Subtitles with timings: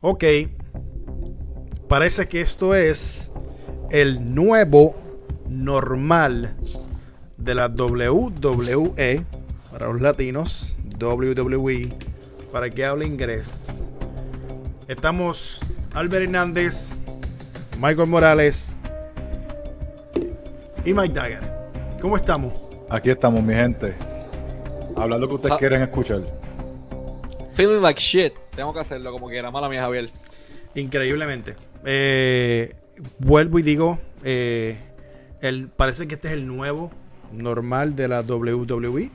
[0.00, 0.24] Ok.
[1.88, 3.32] Parece que esto es
[3.90, 4.94] el nuevo
[5.48, 6.54] normal
[7.36, 9.24] de la WWE
[9.72, 11.92] para los latinos, WWE
[12.52, 13.84] para el que hable inglés.
[14.86, 15.60] Estamos
[15.94, 16.94] Albert Hernández,
[17.80, 18.76] Michael Morales
[20.84, 21.42] y Mike Dagger.
[22.00, 22.52] ¿Cómo estamos?
[22.88, 23.94] Aquí estamos, mi gente.
[24.96, 25.58] Hablar lo que ustedes Ah.
[25.58, 26.22] quieren escuchar.
[27.60, 28.32] Feeling like shit.
[28.56, 29.50] Tengo que hacerlo como quiera.
[29.50, 30.08] Mala mía, Javier.
[30.74, 31.56] Increíblemente.
[31.84, 32.74] Eh,
[33.18, 34.78] vuelvo y digo, eh,
[35.76, 36.90] parece que este es el nuevo
[37.32, 39.10] normal de la WWE.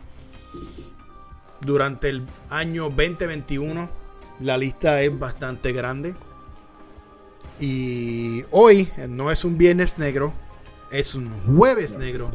[1.62, 3.89] Durante el año 2021
[4.41, 6.14] la lista es bastante grande.
[7.59, 10.34] Y hoy no es un viernes negro,
[10.91, 12.30] es un jueves negro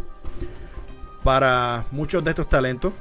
[1.23, 2.93] para muchos de estos talentos.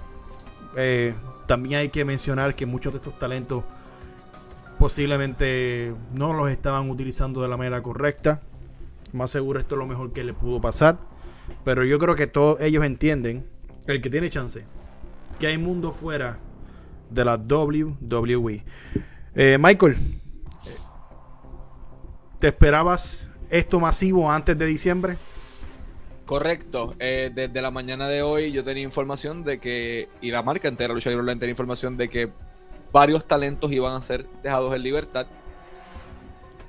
[0.77, 1.15] Eh,
[1.49, 3.63] también hay que mencionar que muchos de estos talentos
[4.77, 8.43] posiblemente no los estaban utilizando de la manera correcta.
[9.13, 10.99] Más seguro esto es lo mejor que le pudo pasar.
[11.65, 13.47] Pero yo creo que todos ellos entienden,
[13.87, 14.63] el que tiene chance,
[15.39, 16.37] que hay mundo fuera
[17.09, 18.63] de la WWE.
[19.33, 20.21] Eh, Michael,
[22.37, 25.17] ¿te esperabas esto masivo antes de diciembre?
[26.29, 26.93] Correcto.
[26.99, 30.93] Eh, desde la mañana de hoy yo tenía información de que, y la marca entera,
[30.93, 32.29] Lucha Libre Online, tenía información de que
[32.91, 35.25] varios talentos iban a ser dejados en libertad.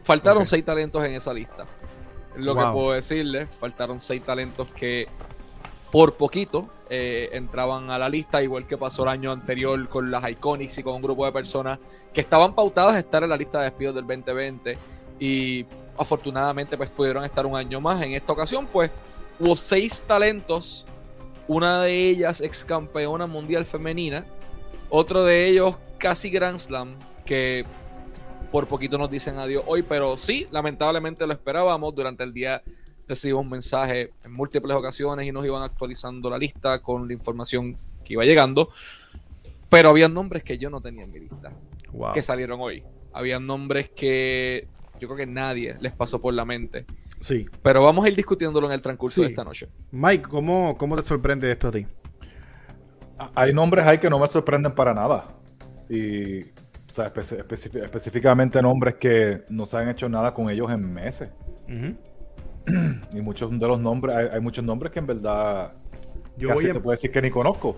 [0.03, 1.66] Faltaron seis talentos en esa lista.
[2.36, 5.08] Lo que puedo decirles, faltaron seis talentos que
[5.92, 10.27] por poquito eh, entraban a la lista, igual que pasó el año anterior con las
[10.27, 11.78] Iconics y con un grupo de personas
[12.14, 14.78] que estaban pautadas a estar en la lista de despidos del 2020
[15.19, 15.66] y
[15.98, 18.00] afortunadamente pues pudieron estar un año más.
[18.00, 18.91] En esta ocasión pues
[19.41, 20.87] hubo seis talentos,
[21.49, 24.25] una de ellas ex campeona mundial femenina,
[24.89, 27.65] otro de ellos casi Grand Slam, que
[28.53, 31.95] por poquito nos dicen adiós hoy, pero sí, lamentablemente lo esperábamos.
[31.95, 32.63] Durante el día
[33.09, 38.15] recibimos mensajes en múltiples ocasiones y nos iban actualizando la lista con la información que
[38.15, 38.71] iba llegando.
[39.69, 41.53] Pero había nombres que yo no tenía en mi lista,
[41.93, 42.12] Wow.
[42.12, 42.83] que salieron hoy.
[43.12, 44.67] Había nombres que
[45.00, 46.87] yo creo que nadie les pasó por la mente.
[47.20, 47.47] Sí.
[47.62, 49.22] Pero vamos a ir discutiéndolo en el transcurso Sí.
[49.22, 49.69] de esta noche.
[49.92, 51.86] Mike, ¿cómo, ¿cómo te sorprende esto a ti?
[53.34, 55.26] Hay nombres ahí que no me sorprenden para nada.
[55.91, 60.92] Y, o sea, espe- específicamente nombres que no se han hecho nada con ellos en
[60.92, 61.28] meses.
[63.14, 65.72] Y muchos de los nombres, hay, hay muchos nombres que en verdad
[66.37, 67.76] Yo casi voy a- se puede decir que ni conozco.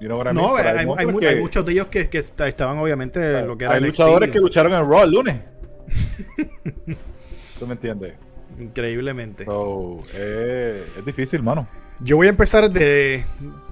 [0.00, 0.46] You know what I mean?
[0.46, 0.86] No, hay, hay
[1.18, 4.30] que- hay muchos de ellos que, que est- estaban obviamente lo que era hay luchadores
[4.30, 5.40] que lucharon en Raw el lunes.
[7.58, 8.14] ¿Tú me entiendes?
[8.58, 9.44] Increíblemente.
[9.44, 11.66] So, eh, es difícil, mano.
[12.00, 13.24] Yo voy a empezar de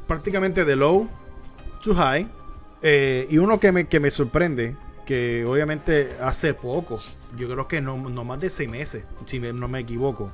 [0.07, 1.09] prácticamente de low
[1.83, 2.29] to high.
[2.83, 4.75] Eh, y uno que me, que me sorprende,
[5.07, 6.99] que obviamente hace poco,
[7.37, 10.33] yo creo que no, no más de seis meses, si me- no me equivoco.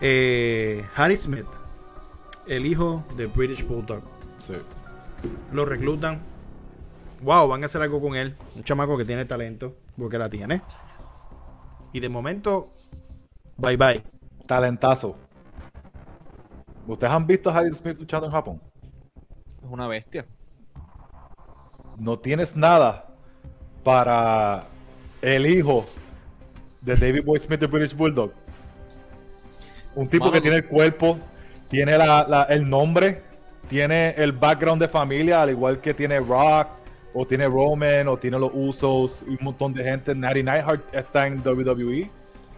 [0.00, 1.46] Eh, Harry Smith,
[2.46, 4.02] el hijo de British Bulldog.
[4.38, 4.52] Sí.
[5.52, 6.20] Lo reclutan.
[7.22, 8.36] Wow, van a hacer algo con él.
[8.54, 10.62] Un chamaco que tiene talento, porque la tiene.
[11.92, 12.70] Y de momento,
[13.58, 14.02] bye bye.
[14.46, 15.16] Talentazo.
[16.86, 18.60] ¿Ustedes han visto a Harry Smith luchando en Japón?
[19.62, 20.24] Es una bestia.
[21.98, 23.06] No tienes nada
[23.84, 24.64] para
[25.20, 25.84] el hijo
[26.80, 28.32] de David Boy Smith de British Bulldog.
[29.94, 31.18] Un tipo Mano, que tiene el cuerpo,
[31.68, 33.22] tiene la- la- el nombre,
[33.68, 36.68] tiene el background de familia, al igual que tiene Rock,
[37.12, 40.14] o tiene Roman, o tiene los Usos, y un montón de gente.
[40.14, 42.10] Natty Neidhart está en WWE.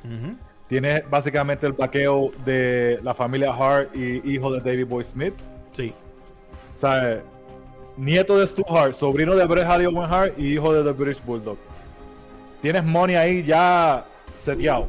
[0.04, 0.36] Ujú.
[0.70, 5.34] Tiene básicamente el vaqueo de la familia Hart y hijo de David Boy Smith.
[5.72, 5.92] Sí.
[6.76, 7.20] O sea,
[7.96, 10.92] nieto de Stu Hart, sobrino de Bret Hart y Owen Hart y hijo de The
[10.96, 11.58] British Bulldog.
[12.62, 14.86] Tienes money ahí ya seteado.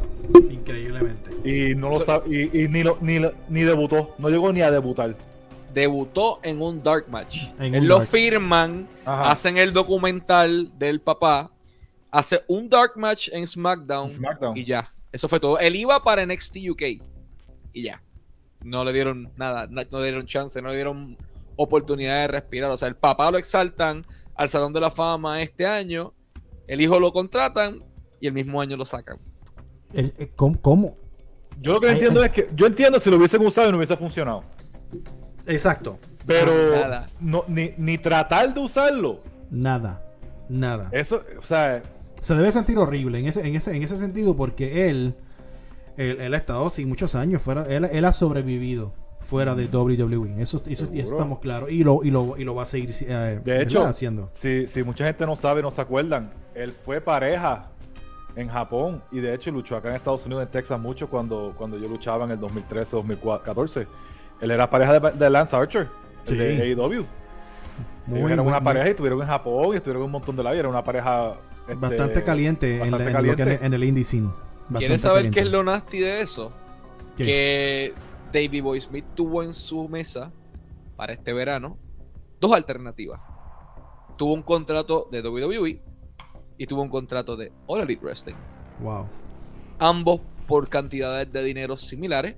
[0.52, 1.32] Increíblemente.
[1.44, 4.14] Y no lo So- sab- y, y ni, lo- ni, ni debutó.
[4.20, 5.16] No llegó ni a debutar.
[5.74, 7.38] Debutó en un dark match.
[7.60, 8.10] En Él un lo dark.
[8.10, 9.32] firman, Ajá.
[9.32, 11.50] hacen el documental del papá,
[12.12, 14.56] hace un dark match en SmackDown, SmackDown.
[14.58, 14.92] y ya.
[15.12, 15.60] Eso fue todo.
[15.60, 16.82] Él iba para NXT UK
[17.74, 18.02] y ya.
[18.64, 21.18] No le dieron nada, na- no le dieron chance, no le dieron
[21.56, 22.72] oportunidad de respirar.
[22.72, 24.06] O sea, el papá lo exaltan
[24.36, 26.14] al Salón de la Fama este año,
[26.68, 27.84] el hijo lo contratan
[28.20, 29.18] y el mismo año lo sacan.
[29.94, 30.62] El- eh, ¿Cómo?
[30.62, 30.98] cómo?
[31.60, 32.28] Yo lo que Ay, entiendo ay.
[32.28, 34.44] es que yo entiendo si lo hubiesen usado y no hubiese funcionado.
[35.46, 36.00] Exacto.
[36.26, 37.08] Pero Nada.
[37.20, 39.22] no, ni, ni tratar de usarlo.
[39.50, 40.04] Nada.
[40.50, 40.90] Nada.
[40.92, 41.82] Eso, o sea,
[42.22, 45.16] Se debe sentir horrible en ese, en ese, en ese sentido porque él,
[45.98, 50.42] él, él ha estado sin muchos años fuera, él, él ha sobrevivido fuera de WWE.
[50.42, 51.72] Eso, eso, eso estamos claros.
[51.72, 54.30] Y lo, y lo, y lo va a seguir eh, de hecho, haciendo.
[54.34, 57.70] si, si mucha gente no sabe, no se acuerdan, él fue pareja
[58.36, 61.78] en Japón y de hecho luchó acá en Estados Unidos, en Texas mucho cuando, cuando
[61.78, 63.88] yo luchaba en el 2013, 2014.
[64.42, 66.36] Él era pareja de, de Lance Archer, el Sí.
[66.36, 67.04] de AEW.
[68.08, 70.44] Muy Ellos eran una pareja y estuvieron en Japón y estuvieron en un montón de
[70.44, 70.56] lados.
[70.56, 71.36] y Era una pareja
[71.74, 73.66] este, Bastante caliente, en, la- bastante en lo que- caliente.
[73.66, 74.28] en el indie scene.
[74.28, 75.36] Bastante ¿Quieres saber caliente.
[75.40, 76.52] qué es lo nasty de eso?
[77.18, 77.26] ¿Qué?
[77.26, 77.94] Que
[78.32, 80.32] Davey Boy Smith tuvo en su mesa
[80.96, 81.78] para este verano
[82.40, 83.22] dos alternativas.
[84.18, 85.82] Tuvo un contrato de WWE
[86.58, 88.36] y tuvo un contrato de All Elite Wrestling.
[88.82, 89.06] Wow.
[89.80, 92.36] ambos por cantidades de dinero similares.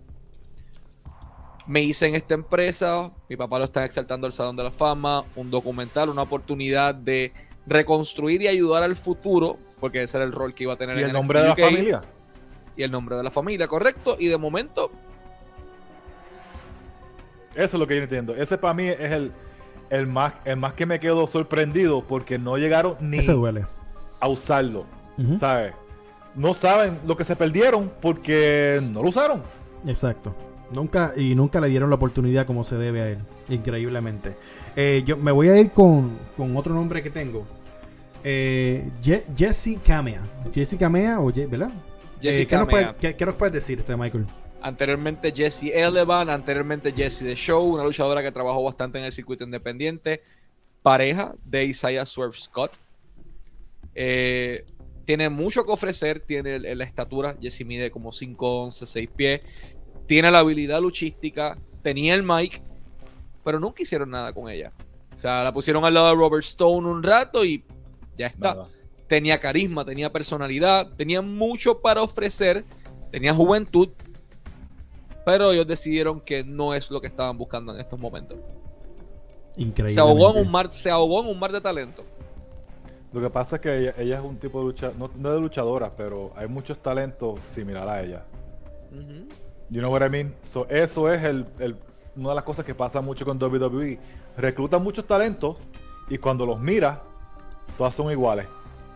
[1.65, 5.23] Me hice en esta empresa, mi papá lo está exaltando al Salón de la Fama,
[5.35, 7.31] un documental, una oportunidad de
[7.65, 11.01] reconstruir y ayudar al futuro, porque ese era el rol que iba a tener Y
[11.03, 12.01] en el NXT nombre de la UK, familia.
[12.75, 14.15] Y el nombre de la familia, correcto.
[14.19, 14.91] Y de momento,
[17.55, 18.35] Eso es lo que yo entiendo.
[18.35, 19.31] Ese para mí es el,
[19.89, 23.65] el, más, el más que me quedo sorprendido porque no llegaron ni Ese duele.
[24.19, 24.85] a usarlo.
[25.37, 25.73] ¿Sabes?
[26.33, 29.43] No saben lo que se perdieron porque no lo usaron.
[29.85, 30.35] Exacto.
[30.71, 33.19] Nunca, y nunca le dieron la oportunidad como se debe a él.
[33.49, 34.35] Increíblemente.
[34.75, 37.45] Eh, yo me voy a ir con, con otro nombre que tengo.
[38.23, 40.21] Eh, Je- Jesse Kamea.
[40.53, 41.71] Jesse Kamea, o Je- ¿verdad?
[42.21, 44.25] Jesse Eh, ¿qué, nos puede- qué- qué nos puedes decir, este Michael?
[44.61, 49.43] anteriormente Jesse Elevan, anteriormente Jesse The Show, una luchadora que trabajó bastante en el circuito
[49.43, 50.21] independiente,
[50.81, 52.77] pareja de Isaiah Swerve Scott.
[53.93, 54.63] Eh,
[55.05, 59.41] tiene mucho que ofrecer, tiene la estatura, Jesse mide como 5'11, 6 pies,
[60.07, 62.61] tiene la habilidad luchística, tenía el mic,
[63.43, 64.71] pero nunca hicieron nada con ella.
[65.11, 67.63] O sea, la pusieron al lado de Robert Stone un rato y
[68.17, 68.67] ya está Nada.
[69.07, 72.65] tenía carisma, tenía personalidad, tenía mucho para ofrecer,
[73.11, 73.89] tenía juventud,
[75.25, 78.37] pero ellos decidieron que no es lo que estaban buscando en estos momentos.
[79.55, 79.93] Increíble.
[79.93, 82.03] Se ahogó en un mar, se ahogó en un mar de talento.
[83.13, 85.39] Lo que pasa es que ella, ella es un tipo de lucha, no, no de
[85.39, 88.25] luchadora, pero hay muchos talentos similar a ella.
[89.69, 90.35] You know what I mean?
[90.51, 91.77] So, eso es el, el-
[92.15, 93.99] una de las cosas que pasa mucho con WWE.
[94.37, 95.57] Reclutan muchos talentos
[96.09, 96.99] y cuando los miras,
[97.77, 98.47] todas son iguales.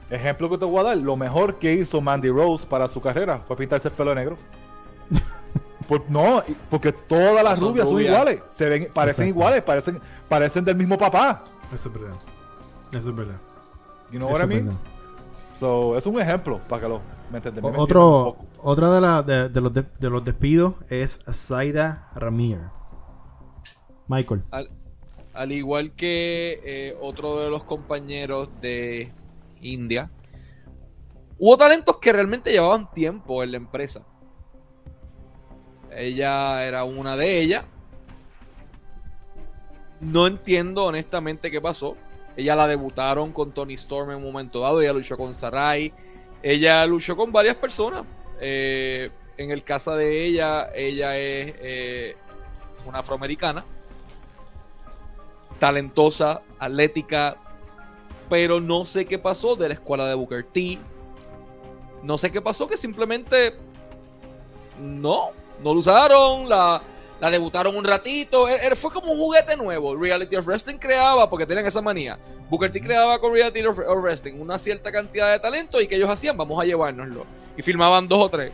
[0.10, 3.40] Ejemplo que te voy a dar, lo mejor que hizo Mandy Rose para su carrera
[3.48, 4.38] fue pintarse el pelo negro.
[5.88, 9.40] Por- no, porque todas las Son rubias son iguales, se ven, parecen Exacto.
[9.40, 11.44] iguales, parecen, parecen del mismo papá.
[11.74, 12.16] Eso es verdad.
[12.92, 13.38] Eso es verdad.
[14.12, 14.78] You know Eso what I mean?
[15.58, 17.42] So, es un ejemplo para que lo me
[17.78, 22.60] Otro, otra de, la- de, de los de, de los despidos es Zaida Ramir.
[24.08, 24.44] Michael.
[24.52, 24.70] Al,
[25.34, 29.12] al igual que eh, otro de los compañeros de
[29.62, 30.10] India,
[31.38, 34.04] hubo talentos que realmente llevaban tiempo en la empresa.
[35.92, 37.66] Ella era una de ellas.
[40.00, 41.98] No entiendo honestamente qué pasó.
[42.36, 44.80] Ella la debutaron con Tony Storm en un momento dado.
[44.82, 45.92] Ella luchó con Sarai.
[46.44, 48.06] Ella luchó con varias personas.
[48.40, 52.16] Eh, en el caso de ella, ella es eh,
[52.86, 53.66] una afroamericana.
[55.60, 57.38] Talentosa, atlética.
[58.30, 60.80] Pero no sé qué pasó de la escuela de Booker T.
[62.04, 63.56] No sé qué pasó, que simplemente
[64.80, 65.30] no,
[65.64, 66.82] no lo usaron, la,
[67.20, 68.48] la debutaron un ratito.
[68.76, 69.96] Fue como un juguete nuevo.
[69.96, 72.20] Reality of Wrestling creaba, porque tenían esa manía.
[72.50, 75.96] Booker T creaba con Reality of of Wrestling una cierta cantidad de talento y que
[75.96, 77.26] ellos hacían, vamos a llevárnoslo.
[77.58, 78.52] Y filmaban dos o tres.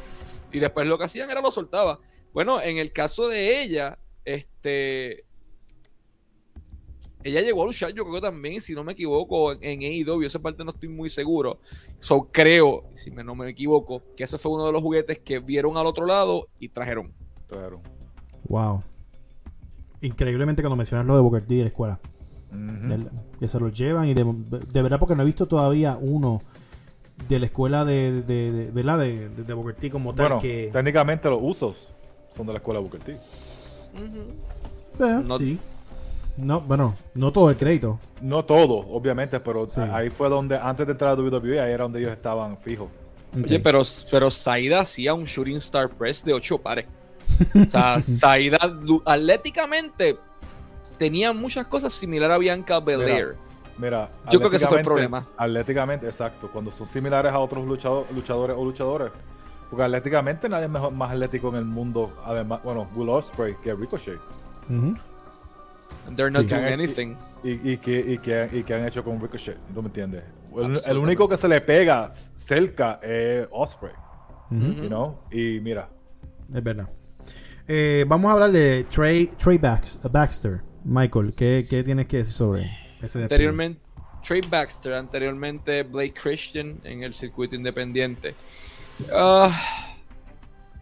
[0.52, 2.00] Y después lo que hacían era lo soltaba.
[2.32, 5.26] Bueno, en el caso de ella, este.
[7.24, 10.24] Ella llegó a luchar, yo creo que también, si no me equivoco, en, en AEW,
[10.24, 11.60] esa parte no estoy muy seguro.
[12.00, 15.40] So creo, si me, no me equivoco, que ese fue uno de los juguetes que
[15.40, 17.14] vieron al otro lado y trajeron.
[17.48, 17.82] Claro.
[18.50, 18.84] Wow.
[20.02, 22.00] Increíblemente cuando mencionas lo de Booker T de la escuela.
[22.52, 24.24] Del- que se los llevan y de,
[24.72, 26.42] de verdad porque no he visto todavía uno
[27.28, 29.00] de la escuela de, de, de- ¿verdad?
[29.00, 30.70] de, de, de Booker T como tal Bueno, que...
[30.72, 31.78] técnicamente los usos
[32.36, 33.12] son de la escuela Booker T.
[33.14, 33.20] Eh,
[35.26, 35.58] no- sí.
[36.36, 38.00] No, bueno, no todo el crédito.
[38.22, 39.82] No todo, obviamente, pero Sí.
[39.82, 42.90] ahí fue donde, antes de entrar a WWE, ahí era donde ellos estaban fijos.
[43.36, 46.86] Oye, pero, pero Saida hacía un Shooting Star Press de 8 pares.
[47.56, 48.58] O sea, Saida
[49.06, 50.18] atléticamente
[50.98, 53.36] tenía muchas cosas similares a Bianca Belair.
[53.78, 55.26] Mira, Yo creo que ese fue el problema.
[55.38, 56.50] Atléticamente, exacto.
[56.52, 59.12] Cuando son similares a otros luchado- luchadores o luchadores.
[59.70, 62.14] Porque atléticamente nadie es mejor, más atlético en el mundo.
[62.24, 64.20] Además, bueno, Will Ospreay que Ricochet.
[66.16, 66.56] They're not Sí.
[66.56, 67.16] doing anything.
[67.44, 69.58] Y, y que, y, que, y que han hecho con Ricochet.
[69.74, 70.24] ¿Tú me entiendes?
[70.86, 73.94] El, único que se le pega cerca es Osprey.
[74.52, 75.20] You know?
[75.32, 75.90] Y mira,
[76.54, 76.88] Es verdad.
[77.68, 80.62] Eh, vamos a hablar de Trey, Trey Bax- Baxter.
[80.86, 82.70] Michael, ¿qué, qué tienes que decir sobre
[83.02, 83.24] ese?
[83.24, 83.80] Anteriormente,
[84.22, 88.36] Trey Baxter, anteriormente Blake Christian en el circuito independiente.
[89.12, 89.96] Ah,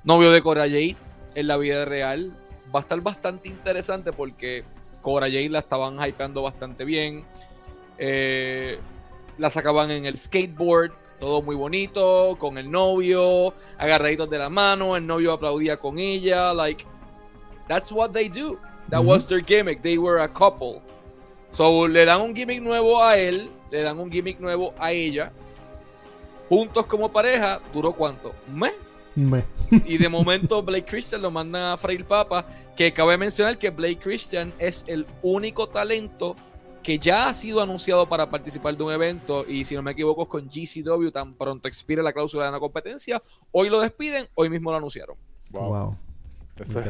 [0.03, 0.95] novio de Cora Jade
[1.35, 2.33] en la vida real.
[2.75, 4.63] Va a estar bastante interesante porque
[5.01, 7.25] Cora Jade la estaban hypeando bastante bien.
[7.97, 8.79] Eh,
[9.37, 14.95] la sacaban en el skateboard, todo muy bonito, con el novio, agarraditos de la mano,
[14.95, 16.85] el novio aplaudía con ella, like,
[17.67, 18.57] that's what they do.
[18.89, 20.81] That was their gimmick, they were a couple.
[21.51, 25.31] So, le dan un gimmick nuevo a él, le dan un gimmick nuevo a ella.
[26.49, 28.33] Juntos como pareja, ¿duró cuánto?
[28.47, 28.73] ¿Un mes?
[29.15, 29.43] Me-
[29.85, 32.45] Y de momento Blake Christian lo mandan a freír papa.
[32.75, 36.35] Que cabe mencionar que Blake Christian es el único talento
[36.83, 39.45] que ya ha sido anunciado para participar de un evento.
[39.47, 41.09] Y si no me equivoco, es con GCW.
[41.11, 43.21] Tan pronto expire la cláusula de la competencia.
[43.51, 45.15] Hoy lo despiden, hoy mismo lo anunciaron.
[45.51, 45.95] Wow.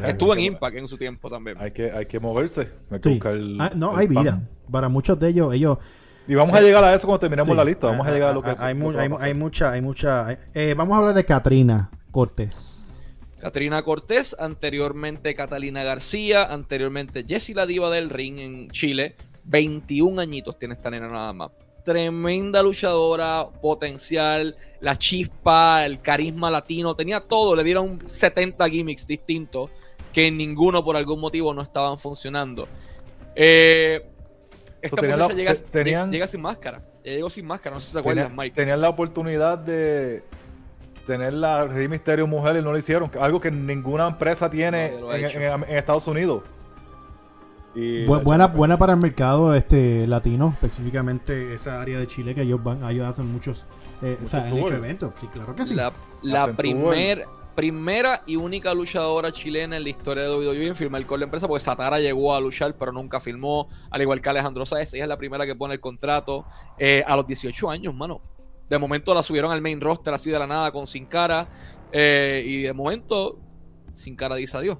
[0.06, 1.56] Estuvo en Impact en su tiempo también.
[1.58, 2.68] Hay que, hay que moverse.
[2.90, 3.14] Hay que Sí.
[3.14, 4.22] buscar el- Ah, no, el hay pan.
[4.24, 4.48] vida.
[4.70, 5.78] Para muchos de ellos, ellos.
[6.28, 7.86] Y vamos a llegar a eso cuando terminemos sí, la lista.
[7.88, 8.50] Vamos a llegar a lo que.
[8.50, 10.38] hay, lo que hay, hay mucha, hay mucha.
[10.54, 13.04] eh, vamos a hablar de Katrina Cortés.
[13.40, 19.16] Catrina Cortés, anteriormente Catalina García, anteriormente Jessie la Diva del Ring en Chile.
[19.44, 21.50] 21 añitos tiene esta nena nada más.
[21.84, 27.56] Tremenda luchadora, potencial, la chispa, el carisma latino, tenía todo.
[27.56, 29.70] Le dieron 70 gimmicks distintos
[30.12, 32.68] que ninguno por algún motivo no estaban funcionando.
[33.34, 34.06] Eh,
[34.80, 36.84] esta tenía muchacha la- llega, te- tenían- llega sin máscara.
[37.02, 38.54] Ella llegó sin máscara, no sé si te acuerdas, Tenía- Mike.
[38.54, 40.22] tenían la oportunidad de
[41.06, 43.10] tener la Rey Misterio mujer y no lo hicieron.
[43.20, 45.38] Algo que ninguna empresa tiene en, hecho.
[45.40, 46.42] en- en Estados Unidos.
[47.74, 52.42] Y Bu- buena, buena para el mercado este latino, específicamente esa área de Chile que
[52.42, 53.64] ellos van, ellos hacen muchos,
[54.02, 54.72] eh, o sea, Muchos han hecho tours.
[54.78, 55.12] eventos.
[55.18, 55.74] Sí, claro que sí.
[55.74, 55.90] La,
[56.20, 61.18] la primer, primera y única luchadora chilena en la historia de WWE en firmar con
[61.20, 64.92] la empresa, porque Satara llegó a luchar, pero nunca filmó, al igual que Alejandro Sáez.
[64.92, 66.44] Ella es la primera que pone el contrato
[66.78, 68.20] eh, a los 18 años, mano.
[68.72, 71.46] De momento la subieron al main roster así de la nada con Sin Cara.
[71.92, 73.38] eh, y de momento,
[73.92, 74.78] Sin Cara dice adiós.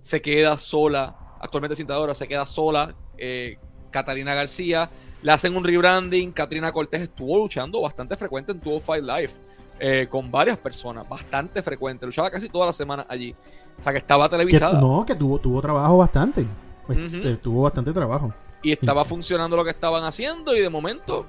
[0.00, 2.92] Se queda sola, actualmente cintadora, se queda sola.
[3.16, 3.56] eh,
[3.92, 4.90] Catalina García.
[5.22, 6.32] Le hacen un rebranding.
[6.32, 9.32] Katrina Cortés estuvo luchando bastante frecuente en 205 Live
[9.78, 12.04] eh, con varias personas, bastante frecuente.
[12.04, 13.32] Luchaba casi toda la semana allí.
[13.78, 16.44] O sea que estaba Que- televisada no, que tuvo, tuvo trabajo bastante.
[16.88, 16.98] Pues,
[17.40, 18.34] Tuvo bastante trabajo.
[18.62, 21.24] y estaba funcionando lo que estaban haciendo y de momento,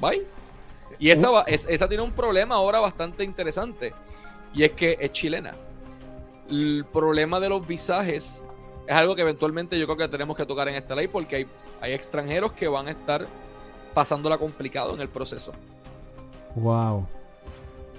[0.00, 0.24] bye.
[1.02, 3.92] Y esa, va- es- esa tiene un problema ahora bastante interesante
[4.54, 5.52] y es que es chilena.
[6.48, 8.44] El problema de los visajes
[8.86, 11.46] es algo que eventualmente yo creo que tenemos que tocar en esta ley porque hay,
[11.80, 13.26] hay extranjeros que van a estar
[13.94, 15.52] pasándola complicado en el proceso.
[16.54, 17.04] Wow.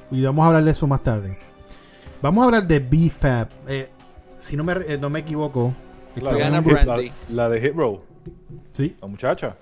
[0.09, 1.37] Y vamos a hablar de eso más tarde.
[2.21, 3.47] Vamos a hablar de BFAB.
[3.67, 3.89] Eh,
[4.39, 5.73] si no me, eh, no me equivoco.
[6.15, 7.11] la, en- la- Brandy.
[7.31, 8.01] la de Hit Row,
[8.71, 8.95] Sí.
[9.01, 9.57] la muchacha.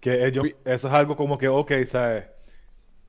[0.00, 2.24] Que ellos, eso es algo como que, ok, ¿sabes?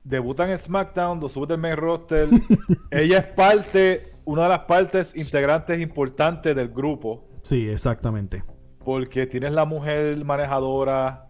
[0.04, 2.28] Debutan en SmackDown, lo suben del main roster.
[2.90, 7.28] Ella es parte, una de las partes integrantes importantes del grupo.
[7.42, 8.42] Sí, exactamente.
[8.84, 11.28] Porque tienes la mujer manejadora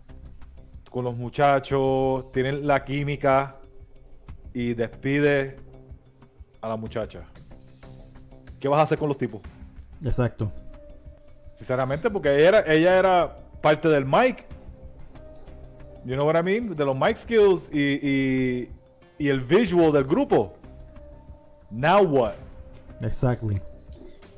[0.90, 3.56] con los muchachos, tienes la química
[4.52, 5.56] y despide
[6.60, 7.24] a la muchacha.
[8.58, 9.40] ¿Qué vas a hacer con los tipos?
[10.04, 10.52] Exacto.
[11.52, 14.46] Sinceramente, porque ella era, ella era parte del mic.
[16.04, 16.74] You know what I mean?
[16.74, 18.70] De los mic skills y, y,
[19.18, 20.54] y el visual del grupo.
[21.70, 22.34] Now what?
[23.02, 23.60] Exactly.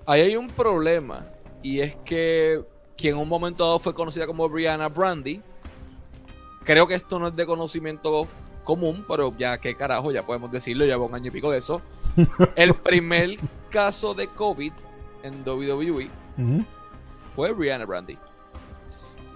[0.07, 1.27] Ahí hay un problema
[1.63, 2.61] y es que
[2.97, 5.41] quien en un momento dado fue conocida como Brianna Brandy,
[6.65, 8.27] creo que esto no es de conocimiento
[8.65, 11.81] común, pero ya qué carajo, ya podemos decirlo, lleva un año y pico de eso.
[12.57, 13.37] El primer
[13.71, 14.73] caso de COVID
[15.23, 16.11] en WWE
[17.35, 18.19] fue Brianna Brandy.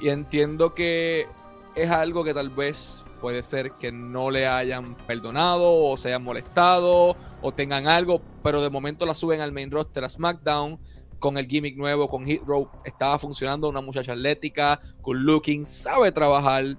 [0.01, 1.27] Y entiendo que
[1.75, 6.23] es algo que tal vez puede ser que no le hayan perdonado o se hayan
[6.23, 10.79] molestado o tengan algo, pero de momento la suben al main roster a SmackDown
[11.19, 12.69] con el gimmick nuevo, con Hit Row.
[12.85, 16.77] Estaba funcionando una muchacha atlética, con looking, sabe trabajar,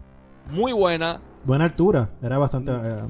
[0.51, 1.19] muy buena.
[1.43, 2.11] Buena altura.
[2.21, 2.71] Era bastante.
[2.71, 3.03] eh,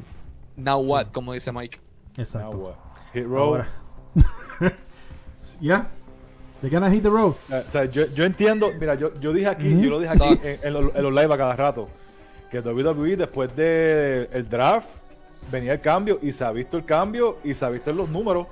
[0.55, 1.79] Now what, como dice Mike.
[2.15, 2.57] Now exacto.
[2.57, 2.75] what?
[3.13, 3.25] Hit.
[5.61, 5.87] Ya.
[6.69, 7.35] They're gonna hit the road.
[7.49, 10.67] O sea, yo, yo entiendo, mira, yo, yo dije aquí, yo lo dije aquí en,
[10.67, 11.87] en los, en los live a cada rato,
[12.49, 14.87] que WWE después del el draft
[15.51, 18.09] venía el cambio y se ha visto el cambio y se ha visto en los
[18.09, 18.47] números,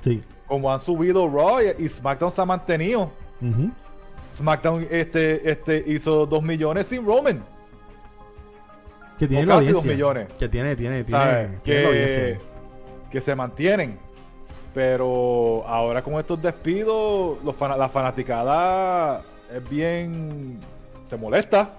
[0.00, 0.22] Sí.
[0.46, 3.10] como han subido Raw y, SmackDown se ha mantenido.
[4.32, 7.42] SmackDown este, este hizo 2 millones sin Roman.
[9.18, 9.72] Que tiene O la casi audiencia.
[9.72, 10.28] dos millones.
[10.38, 12.38] Que tiene, tiene, tiene, tiene la Que, audiencia.
[13.10, 13.98] que se mantienen.
[14.76, 20.58] Pero ahora con estos despidos, los la fanaticada es bien.
[21.06, 21.70] se molesta.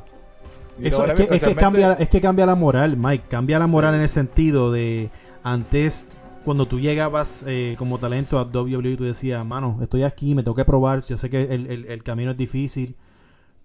[0.82, 3.26] Eso es que, es, que cambia, es que cambia la moral, Mike.
[3.30, 5.12] Cambia la moral en el sentido de
[5.44, 6.12] antes,
[6.44, 10.56] cuando tú llegabas eh, como talento a WWE, tú decías, mano, estoy aquí, me tengo
[10.56, 11.02] que probar.
[11.04, 12.96] Yo sé que el, el- el camino es difícil,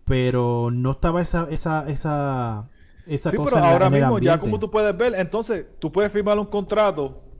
[0.05, 2.69] pero no estaba esa esa esa,
[3.07, 5.65] esa Sí, cosa pero en, ahora en el mismo, ya como tú puedes ver, entonces
[5.79, 7.32] tú puedes firmar un contrato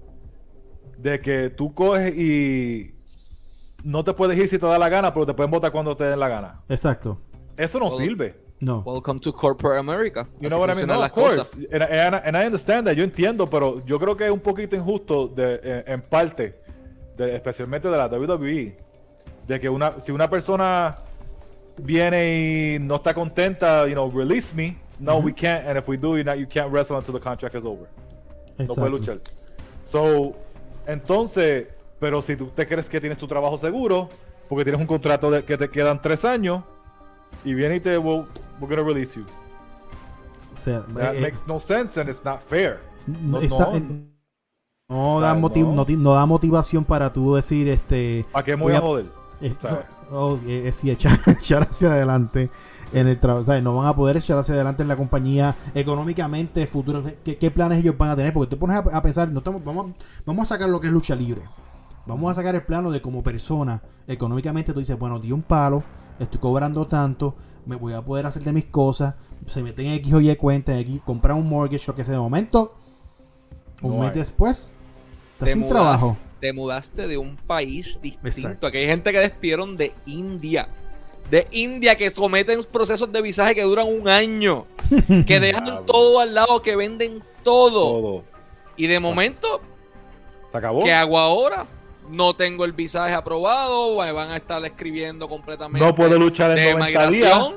[1.03, 2.95] de que tú coges y
[3.83, 6.05] no te puedes ir si te da la gana, pero te pueden votar cuando te
[6.05, 6.61] den la gana.
[6.69, 7.19] Exacto.
[7.57, 8.41] Eso no sirve.
[8.61, 8.79] No.
[8.87, 10.27] Welcome to corporate America.
[10.41, 10.87] You Así know what I mean?
[10.87, 11.57] No, of course.
[11.73, 12.95] And, and- and I understand that.
[12.95, 16.55] Yo entiendo, pero yo creo que es un poquito injusto de, en, en parte,
[17.17, 18.77] de- especialmente de la WWE,
[19.49, 20.99] de que una, si una persona
[21.77, 24.77] viene y no está contenta, you know, release me.
[25.01, 25.67] No, we can't.
[25.67, 27.89] And if we do, you, not, you can't wrestle until the contract is over.
[28.59, 28.81] No Exacto.
[28.81, 29.21] puede luchar.
[29.83, 30.37] So,
[30.87, 34.09] entonces, pero si tú te crees que tienes tu trabajo seguro,
[34.49, 36.63] porque tienes un contrato de que te quedan tres años,
[37.45, 38.27] y viene y te, well,
[38.61, 39.25] we're gonna release you.
[40.55, 42.81] O sea, That eh, makes no sense and it's not fair.
[43.07, 43.77] No, está- no.
[43.77, 43.83] eh,
[44.89, 45.85] no da No.
[45.89, 49.07] no da motivación para tú decir, este, ¿Para qué me voy voy a a- joder?
[49.41, 49.87] Es- ¿Sabes?
[50.11, 52.51] oh, eh, eh, sí, echar, echar hacia adelante
[52.93, 53.53] en el trabajo.
[53.61, 57.03] No van a poder echar hacia adelante en la compañía económicamente, futuro.
[57.25, 58.33] ¿Qué, qué planes ellos van a tener?
[58.33, 59.93] Porque te pones a, a pensar, no estamos, vamos,
[60.27, 61.43] vamos a sacar lo que es lucha libre.
[62.07, 63.81] Vamos a sacar el plano de como persona.
[64.09, 65.83] Económicamente tú dices, bueno, di un palo,
[66.19, 69.15] estoy cobrando tanto, me voy a poder hacer de mis cosas,
[69.47, 72.15] se meten en X o Y cuenta, en X, comprar un mortgage, lo que sea
[72.15, 72.75] de momento.
[73.83, 74.75] Un No mes después,
[75.35, 76.17] estás sin mudas- trabajo.
[76.41, 78.27] Te mudaste de un país distinto.
[78.27, 78.67] Exacto.
[78.67, 80.69] Aquí hay gente que despidieron de India.
[81.31, 84.67] De India que someten procesos de visaje que duran un año.
[85.27, 85.85] Que dejan Diablo.
[85.87, 87.71] todo al lado, que venden todo.
[88.01, 88.25] Todo.
[88.77, 89.61] Y de momento,
[90.51, 90.85] ¿Se acabó?
[90.85, 91.67] ¿qué hago ahora?
[92.11, 93.97] No tengo el visaje aprobado.
[93.97, 95.85] Van a estar escribiendo completamente.
[95.87, 97.11] No puedo luchar en de 90 días.
[97.11, 97.55] migración.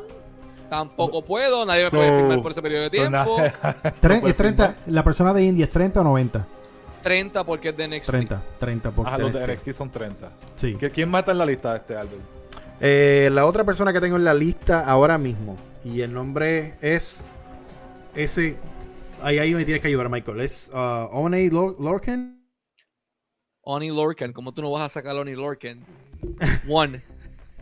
[0.69, 1.65] Tampoco puedo.
[1.65, 3.11] Nadie me So- puede firmar por ese periodo de tiempo.
[3.17, 3.53] no puedes
[4.23, 4.77] es 30, firmar.
[4.87, 6.47] la persona de India es 30 o 90.
[7.03, 8.09] 30 porque es de NXT.
[8.09, 9.45] 30, 30 por Ajá, los de.
[9.53, 10.29] NXT son 30.
[10.53, 10.75] Sí.
[10.79, 12.19] ¿Qui- ¿Quién mata en la lista este álbum?
[12.81, 17.23] Eh, la otra persona que tengo en la lista ahora mismo, y el nombre es
[18.15, 18.57] ese.
[19.21, 20.41] Ahí, ahí me tienes que ayudar, Michael.
[20.41, 20.77] Es uh,
[21.49, 22.43] Lor- Lorcan.
[23.61, 25.83] Oni Lorcan, ¿cómo tú no vas a sacar a Oni Lorcan?
[26.69, 27.01] One.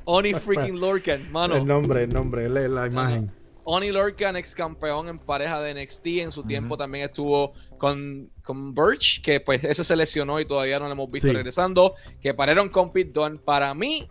[0.06, 1.56] Oni freaking Lorcan, mano.
[1.56, 3.32] El nombre, el nombre, la, la imagen.
[3.65, 6.06] Oni Lorcan, ex campeón en pareja de NXT.
[6.08, 10.80] En su tiempo también estuvo con, con Birch, que pues ese se lesionó y todavía
[10.80, 11.34] no lo hemos visto Sí.
[11.34, 11.93] regresando.
[12.19, 13.39] Que pararon con Pete Dunne.
[13.39, 14.10] Para mí,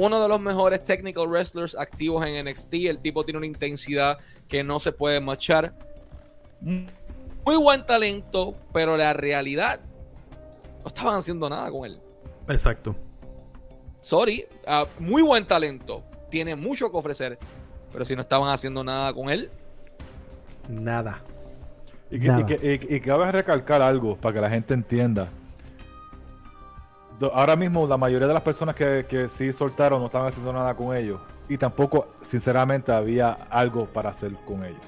[0.00, 2.72] uno de los mejores technical wrestlers activos en NXT.
[2.74, 5.74] El tipo tiene una intensidad que no se puede machar.
[6.60, 9.80] Muy buen talento, pero la realidad
[10.82, 12.00] no estaban haciendo nada con él.
[12.48, 12.94] Exacto.
[14.00, 16.04] Sorry, ah, muy buen talento.
[16.30, 17.36] Tiene mucho que ofrecer.
[17.92, 19.50] Pero si no estaban haciendo nada con él,
[20.68, 21.22] Nada.
[22.10, 25.28] Y, que, y, que, y- y cabe recalcar algo para que la gente entienda.
[27.32, 30.74] Ahora mismo la mayoría de las personas que, que sí soltaron no estaban haciendo nada
[30.74, 31.20] con ellos.
[31.48, 34.80] Y tampoco, sinceramente, había algo para hacer con ellos.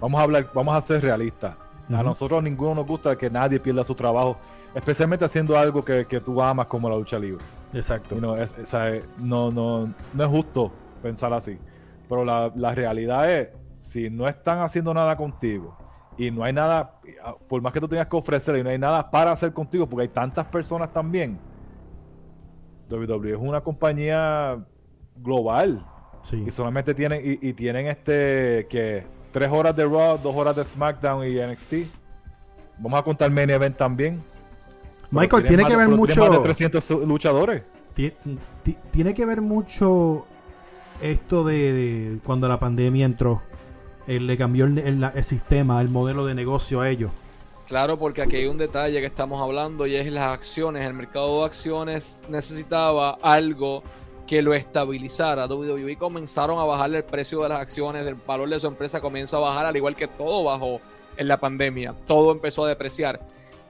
[0.00, 1.54] Vamos a hablar, vamos a ser realistas.
[1.90, 4.36] A nosotros ninguno nos gusta que nadie pierda su trabajo,
[4.74, 7.42] especialmente haciendo algo que, que tú amas como la lucha libre.
[7.72, 8.16] Exacto.
[8.16, 10.72] Y no, es, es- es- no, no, no es justo
[11.02, 11.58] pensar así.
[12.08, 13.48] Pero la, la realidad es,
[13.80, 15.76] si no están haciendo nada contigo
[16.18, 16.94] y no hay nada,
[17.48, 20.02] por más que tú tengas que ofrecer y no hay nada para hacer contigo, porque
[20.02, 21.38] hay tantas personas también,
[22.90, 24.58] WWE es una compañía
[25.16, 25.84] global
[26.22, 26.44] Sí.
[26.46, 30.64] y solamente tienen, y, y tienen este, que tres horas de Raw, dos horas de
[30.64, 31.74] SmackDown y NXT.
[32.78, 34.20] Vamos a contar Main Event también.
[35.10, 36.28] Michael, tiene más que ver más mucho.
[36.30, 37.62] de 300 luchadores.
[37.94, 38.12] Ti-
[38.62, 40.26] ti- Tiene que ver mucho
[41.00, 43.40] esto de, de cuando la pandemia entró.
[44.08, 47.10] Le cambió el sistema, el modelo de negocio a ellos.
[47.68, 50.86] claro, porque aquí hay un detalle que estamos hablando y es las acciones.
[50.86, 53.82] El mercado de acciones necesitaba algo
[54.26, 55.46] que lo estabilizara.
[55.46, 59.36] WWE comenzaron a bajarle el precio de las acciones, el valor de su empresa comienza
[59.36, 60.80] a bajar, al igual que todo bajó
[61.18, 61.94] en la pandemia.
[62.06, 63.20] Todo empezó a depreciar.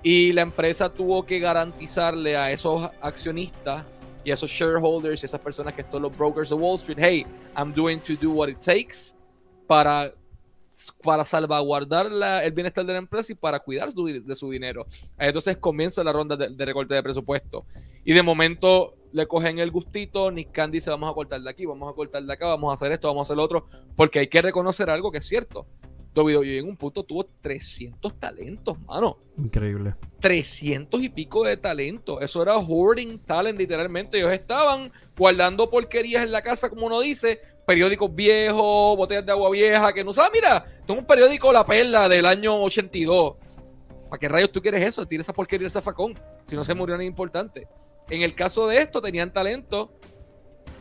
[0.04, 3.84] Y la empresa tuvo que garantizarle a esos accionistas
[4.24, 7.26] y a esos shareholders y esas personas que son los brokers de Wall Street, hey,
[7.56, 9.14] I'm doing to do what it takes
[9.66, 10.12] para,
[11.02, 14.86] para salvaguardar la- el bienestar de la empresa y para cuidar su- de su dinero.
[15.18, 17.64] Entonces comienza la ronda de, de recorte de presupuesto.
[18.04, 21.64] Y de momento le cogen el gustito, Nick Khan dice vamos a cortar de aquí,
[21.66, 24.18] vamos a cortar de acá, vamos a hacer esto, vamos a hacer lo otro, porque
[24.18, 25.66] hay que reconocer algo que es cierto.
[26.14, 29.18] WWE en un punto tuvo 300 talentos, mano.
[29.36, 29.94] Increíble.
[30.18, 32.20] 300 y pico de talento.
[32.20, 34.18] Eso era hoarding talent, literalmente.
[34.18, 39.50] Ellos estaban guardando porquerías en la casa, como uno dice, periódicos viejos, botellas de agua
[39.50, 43.34] vieja, que no sabes, mira, tengo un periódico La Perla del año 82.
[44.08, 45.04] ¿Para qué rayos tú quieres eso?
[45.04, 46.18] Tira esa porquería ese zafacón.
[46.44, 47.68] Si no se murió nada importante.
[48.08, 49.92] En el caso de esto, tenían talento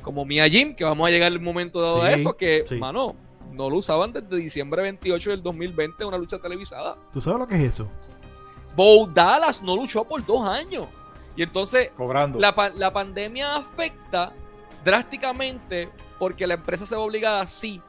[0.02, 2.76] como Mia Jim, que vamos a llegar el momento dado a eso, que, sí.
[2.76, 3.17] mano,
[3.52, 6.95] no lo usaban desde diciembre 28 del 2020 en una lucha televisada.
[7.12, 7.91] ¿Tú sabes lo que es eso?
[8.78, 10.88] Bo Dallas no luchó por dos años.
[11.36, 12.39] Y entonces Cobrando.
[12.39, 14.32] la, la pandemia afecta
[14.86, 17.82] drásticamente porque la empresa se ve obligada, sí,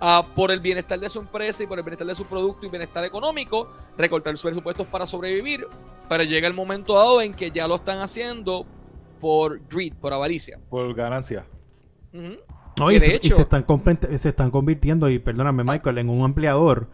[0.00, 2.70] a, por el bienestar de su empresa y por el bienestar de su producto y
[2.70, 5.66] bienestar económico, recortar sus presupuestos para sobrevivir.
[6.08, 8.66] Pero llega el momento dado en que ya lo están haciendo
[9.20, 10.58] por greed, por avaricia.
[10.68, 11.46] Por ganancia.
[12.12, 13.64] No, y, se, y se están
[14.16, 16.88] se están convirtiendo, y perdóname Michael, en un empleador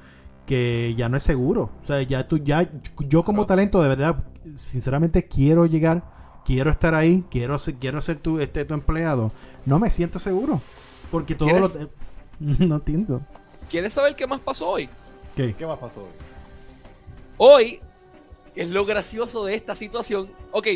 [0.46, 1.70] que ya no es seguro.
[1.82, 2.70] O sea, ya tú, ya,
[3.06, 3.46] yo como Claro.
[3.46, 4.24] talento, de verdad,
[4.54, 6.02] sinceramente quiero llegar,
[6.48, 9.32] quiero estar ahí, quiero ser, quiero ser tu, este, tu empleado.
[9.66, 10.62] No me siento seguro.
[11.10, 11.68] Porque todo lo...
[12.40, 13.20] No entiendo.
[13.68, 14.88] ¿Quieres saber qué más pasó hoy?
[15.36, 15.52] ¿Qué?
[15.52, 16.08] ¿Qué más pasó hoy?
[17.36, 17.80] Hoy
[18.54, 20.30] es lo gracioso de esta situación.
[20.52, 20.68] Ok,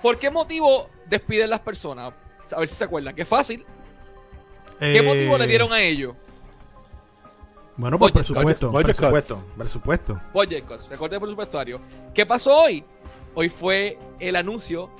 [0.00, 2.12] ¿por qué motivo despiden las personas?
[2.54, 3.16] A ver si se acuerdan.
[3.16, 3.64] Que fácil.
[4.78, 6.14] ¿Qué Eh, motivo le dieron a ellos?
[7.76, 8.72] Bueno, por Budget presupuesto, cuts.
[8.72, 9.46] Budget presupuesto, cuts.
[9.58, 10.20] presupuesto.
[10.32, 11.80] Budget cuts, recorte presupuestario.
[12.14, 12.84] ¿Qué pasó hoy?
[13.34, 14.90] Hoy fue el anuncio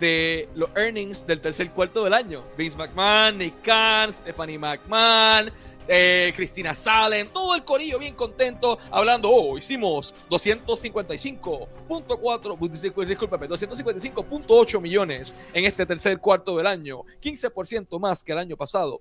[0.00, 2.42] de los earnings del tercer cuarto del año.
[2.56, 5.52] Vince McMahon, Nick Khan, Stephanie McMahon,
[5.86, 14.80] eh, Cristina Salen, todo el corillo bien contento, hablando, oh, hicimos 255.4, discul- discúlpame, 255.8
[14.80, 19.00] millones en este tercer cuarto del año, 15% más que el año pasado.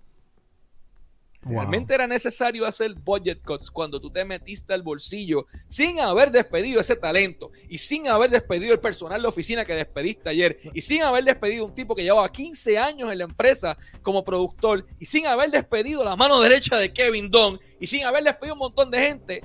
[1.41, 6.81] Realmente era necesario hacer budget cuts cuando tú te metiste al bolsillo sin haber despedido
[6.81, 11.01] ese talento y sin haber despedido el personal de oficina que despediste ayer y sin
[11.01, 15.27] haber despedido un tipo que llevaba 15 años en la empresa como productor y sin
[15.27, 18.99] haber despedido la mano derecha de Kevin Dunn y sin haber despedido un montón de
[18.99, 19.41] gente.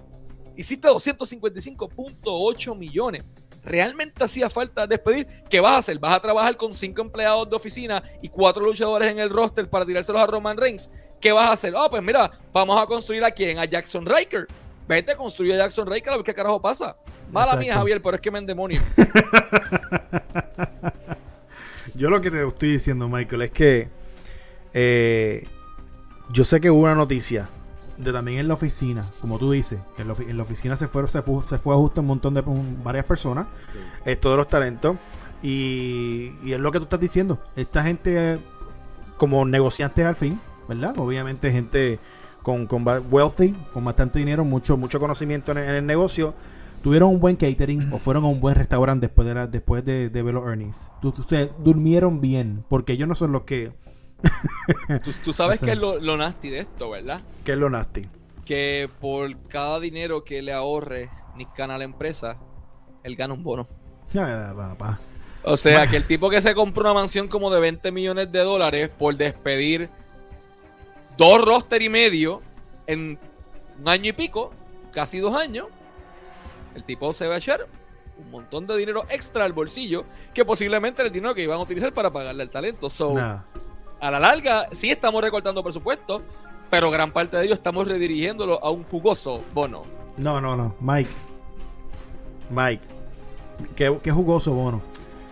[0.57, 3.24] Hiciste 255.8 millones.
[3.64, 5.26] ¿Realmente hacía falta despedir?
[5.48, 5.98] ¿Qué vas a hacer?
[5.98, 9.87] ¿Vas a trabajar con cinco empleados de oficina y cuatro luchadores en el roster para
[9.87, 10.90] tirárselos a Roman Reigns?
[11.24, 11.72] ¿Qué vas a hacer?
[11.74, 13.58] Ah, pues mira, vamos a construir a quién?
[13.58, 14.46] A Jackson Riker.
[14.87, 16.98] Vete, construye a Jackson Riker a ver qué carajo pasa.
[17.32, 17.64] Mala Exacto.
[17.64, 18.78] mía, Javier, pero es que me endemonio.
[21.94, 23.88] Yo lo que te estoy diciendo, Michael, es que
[24.74, 25.48] eh,
[26.30, 27.48] yo sé que hubo una noticia
[27.96, 30.76] de también en la oficina, como tú dices, que en la, ofi- en la oficina
[30.76, 33.46] se fue, se fue, se fue a justo un montón de un- varias personas,
[34.04, 34.96] es todos los talentos,
[35.42, 37.38] y, y es lo que tú estás diciendo.
[37.56, 38.38] Esta gente, eh,
[39.16, 40.94] como negociantes al fin, ¿verdad?
[40.98, 41.98] Obviamente gente
[42.42, 46.35] con, con wealthy, con bastante dinero, mucho, mucho conocimiento en el, en el negocio,
[46.83, 50.11] tuvieron un buen catering o fueron a un buen restaurante después de la, después de,
[50.11, 50.90] de ver los earnings.
[51.03, 53.72] Ustedes durmieron bien, porque ellos no son los que,
[55.05, 57.20] Tú, tú sabes que es lo, lo nasty de esto, ¿verdad?
[57.44, 58.07] que es lo nasty.
[58.44, 62.37] Que por cada dinero que le ahorre Nick Khan a la empresa,
[63.03, 63.66] él gana un bono.
[64.12, 65.00] Papá.
[65.42, 68.40] O sea, que el tipo que se compró una mansión como de 20 millones de
[68.40, 69.90] dólares por despedir
[71.16, 72.42] dos roster y medio
[72.87, 73.18] en
[73.81, 74.53] un año y pico,
[74.92, 75.66] casi dos años,
[76.74, 77.66] el tipo se va a echar
[78.18, 81.62] un montón de dinero extra al bolsillo que posiblemente era el dinero que iban a
[81.62, 82.88] utilizar para pagarle al talento.
[82.88, 86.22] So, a la larga, sí estamos recortando presupuesto,
[86.70, 89.83] pero gran parte de ello estamos redirigiéndolo a un jugoso bono.
[90.16, 90.74] No, no, no.
[90.81, 91.11] Mike.
[92.50, 92.83] Mike.
[93.74, 94.83] Qué, qué jugoso bono.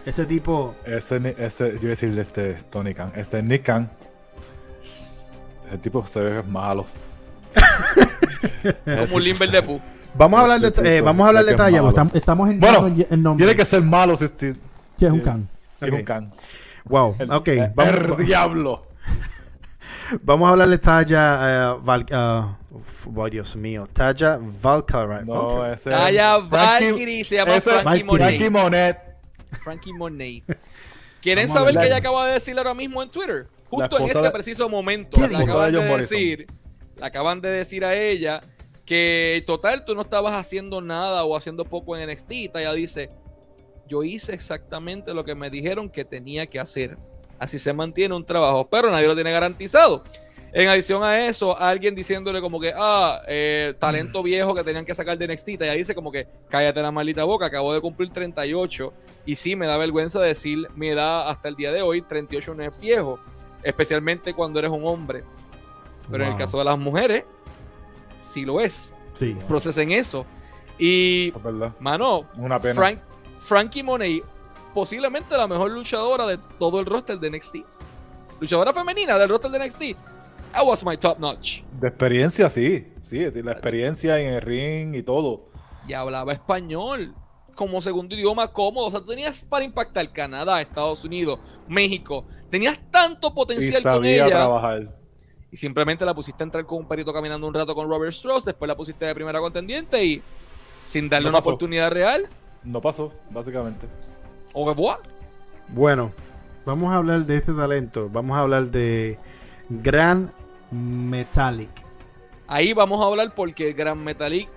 [0.05, 0.75] Ese tipo.
[0.85, 3.13] Ese, ni- ese, yo iba a decirle este Tony Khan.
[3.15, 3.91] Este Nick Khan.
[5.73, 6.87] El tipo se ve malo.
[8.85, 9.81] Como un Limber de Pu.
[10.15, 11.89] Vamos a hablar de, Este eh, tipo, vamos a hablar de talla.
[11.89, 13.47] Estamos, estamos Bueno, en, en nombres.
[13.47, 14.53] Tiene que ser malo si si-
[14.97, 15.25] Sí, es un sí.
[15.25, 15.49] can.
[15.79, 16.29] si es un Khan.
[16.85, 17.17] Wow.
[17.19, 17.49] El, ok.
[17.49, 18.87] el Vamos, diablo.
[20.23, 21.75] vamos a hablar de talla.
[21.75, 23.89] eh, Val- ah, uf, oh, Dios mío.
[23.93, 25.25] Talla Valkyrie.
[25.25, 28.05] No, ese Taya Valkyrie se llama ese- Frankie.
[28.05, 28.27] Monet.
[28.29, 28.99] Frankie Monet.
[29.65, 30.43] Frankie Monet.
[31.23, 33.47] ¿Quieren saber qué ella acaba de decir ahora mismo en Twitter?
[33.73, 35.17] La Justo en este de- preciso momento.
[35.21, 35.43] ¿Qué Le dijo?
[35.61, 36.47] acaban de decir,
[36.97, 38.43] le acaban de decir a ella
[38.85, 42.33] que total tú no estabas haciendo nada o haciendo poco en NXT.
[42.33, 43.11] Y ella dice,
[43.89, 46.99] yo hice exactamente lo que me dijeron que tenía que hacer.
[47.39, 50.05] Así se mantiene un trabajo, pero nadie lo tiene garantizado.
[50.55, 54.95] En adición a eso, alguien diciéndole como que, ah, eh, talento viejo que tenían que
[54.95, 58.93] sacar de NXT, ella dice como que, cállate la maldita boca, acabo de cumplir 38
[59.25, 62.63] y sí, me da vergüenza decir mi edad hasta el día de hoy, 38 no
[62.65, 63.19] es viejo,
[63.63, 65.25] especialmente cuando eres un hombre.
[66.11, 67.25] Pero en el caso de las mujeres,
[68.23, 68.93] sí lo es.
[69.13, 69.37] Sí.
[69.47, 70.27] Procesen eso.
[70.79, 72.75] Y, Es mano, Una pena.
[72.75, 72.99] Frank,
[73.39, 74.25] Frankie Monet,
[74.75, 77.57] posiblemente la mejor luchadora de todo el roster de NXT.
[78.41, 79.83] Luchadora femenina del roster de NXT.
[80.53, 81.63] that was my top notch.
[81.81, 82.89] De experiencia, sí.
[83.05, 85.49] Sí, la experiencia en el ring y todo.
[85.87, 87.15] Y hablaba español
[87.55, 88.87] como segundo idioma cómodo.
[88.87, 91.39] O sea, tú tenías para impactar Canadá, Estados Unidos,
[91.69, 92.25] México.
[92.51, 94.29] Tenías tanto Y potencial con sabía ella.
[94.29, 94.97] trabajar.
[95.51, 98.45] Y simplemente la pusiste a entrar con un perito caminando un rato con Robert Strauss.
[98.45, 100.23] Después la pusiste de primera contendiente y
[100.87, 101.51] sin darle No una pasó.
[101.51, 102.29] oportunidad real.
[102.65, 103.87] No pasó, básicamente.
[104.55, 104.99] Revoir.
[105.69, 106.13] Bueno,
[106.65, 108.09] vamos a hablar de este talento.
[108.11, 109.19] Vamos a hablar de
[109.69, 110.31] Grand
[110.71, 111.71] Metallic.
[112.47, 114.49] Ahí vamos a hablar porque el Gran Metalik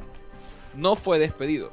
[0.76, 1.72] no fue despedido.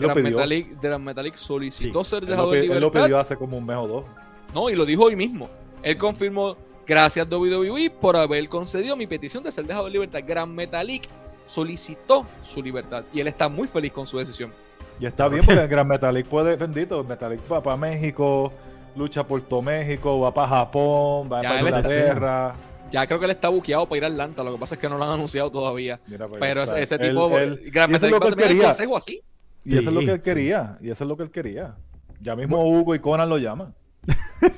[0.00, 0.36] Lo Gran pidió.
[0.36, 2.10] Metallic, Gran Metallic solicitó Sí.
[2.10, 3.04] ser dejado de pi- él lo libertad.
[3.04, 4.04] pidió hace como un mes o dos.
[4.54, 5.48] No, y lo dijo hoy mismo.
[5.82, 10.20] Él confirmó, gracias WWE por haber concedido mi petición de ser dejado de libertad.
[10.26, 11.08] Gran Metalik
[11.46, 14.52] solicitó su libertad y él está muy feliz con su decisión.
[15.00, 18.52] Y está bien porque el Gran Metalic puede, bendito, Metalic va para México,
[18.96, 22.54] lucha por todo México, va para Japón, va para Inglaterra.
[22.90, 24.88] Ya creo que él está buqueado para ir a Atlanta, lo que pasa es que
[24.88, 25.98] no lo han anunciado todavía.
[26.06, 28.52] Mira para Pero ese tipo, él- Gran y eso Metalik es lo va a terminar
[28.52, 29.20] el consejo así.
[29.64, 30.22] Y eso es lo que él sí.
[30.22, 30.78] quería.
[30.80, 31.76] Y eso es lo que él quería.
[32.20, 33.74] Ya mismo Hugo y Conan lo llaman.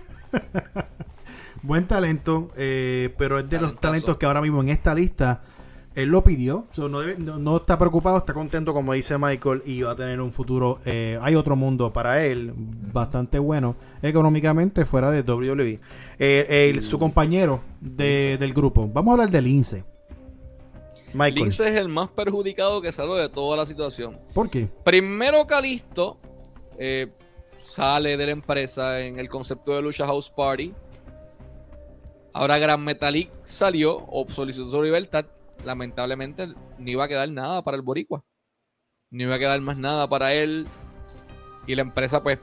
[1.63, 5.43] Buen talento, eh, pero es de los talentos que ahora mismo en esta lista
[5.95, 6.67] él lo pidió.
[6.71, 9.97] So, no, debe- no- no está preocupado, está contento, como dice Michael, y va a
[9.97, 10.79] tener un futuro.
[10.85, 15.81] eh, hay otro mundo para él bastante bueno económicamente fuera de WWE.
[16.19, 19.85] Eh, el- su compañero de- del grupo, vamos a hablar de Lince.
[21.17, 24.21] Michael, Lince es el más perjudicado que salió de toda la situación.
[24.35, 24.69] ¿por qué?
[24.85, 26.19] Primero Calisto
[26.79, 27.11] eh,
[27.59, 30.75] sale de la empresa en el concepto de Lucha House Party.
[32.35, 35.25] Ahora Gran Metalik salió o solicitó su libertad.
[35.65, 38.23] Lamentablemente no iba a quedar nada para el Boricua.
[39.11, 40.67] No iba a quedar más nada para él.
[41.67, 42.39] Y la empresa pues...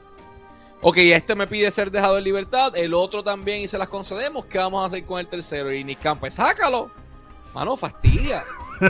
[0.81, 2.75] Ok, este me pide ser dejado en libertad.
[2.75, 4.47] El otro también y se las concedemos.
[4.47, 5.71] ¿Qué vamos a hacer con el tercero?
[5.71, 7.03] Y Nick Camp, pues sácalo.
[7.54, 8.44] Mano, fastidia.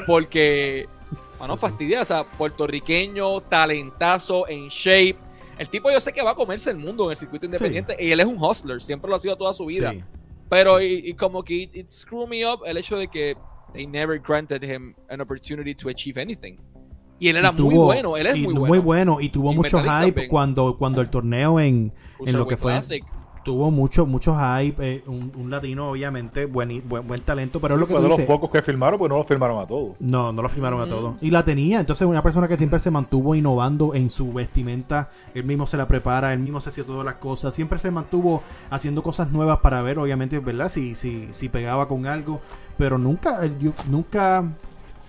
[0.07, 0.87] Porque
[1.39, 5.17] Mano, fastidia, o sea, puertorriqueño, talentazo, en shape.
[5.57, 8.11] El tipo yo sé que va a comerse el mundo en el circuito independiente y
[8.11, 9.91] él es un hustler, siempre lo ha sido toda su vida.
[9.91, 10.03] Sí.
[10.49, 13.35] Pero y, y como que it, it screw me up el hecho de que
[13.73, 16.57] they never granted him an opportunity to achieve anything.
[17.19, 19.21] Y él era Y tuvo- muy bueno, él es y muy bueno.
[19.21, 20.29] y tuvo Y mucho hype también.
[20.29, 21.93] cuando, cuando el torneo en,
[22.25, 23.03] en lo que fue Classic.
[23.43, 27.79] Tuvo mucho mucho hype eh, un, un latino obviamente buen, buen, buen talento pero es
[27.79, 29.95] lo que Fue de los dices pocos que firmaron, pues no lo firmaron a todos.
[29.99, 30.89] no no lo firmaron a Mm.
[30.89, 35.09] todos y la tenía entonces una persona que siempre se mantuvo innovando en su vestimenta
[35.33, 38.41] él mismo se la prepara él mismo se hacía todas las cosas siempre se mantuvo
[38.69, 42.41] haciendo cosas nuevas para ver obviamente verdad si si, si pegaba con algo
[42.77, 44.43] pero nunca yo- nunca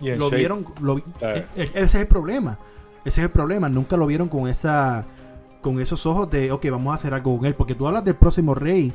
[0.00, 0.36] lo shape.
[0.36, 1.04] vieron lo Eh.
[1.20, 2.58] e- e- ese es el problema
[3.04, 5.06] ese es el problema nunca lo vieron con esa
[5.64, 7.54] con esos ojos de ok vamos a hacer algo con él.
[7.54, 8.92] Porque tú hablas del próximo rey.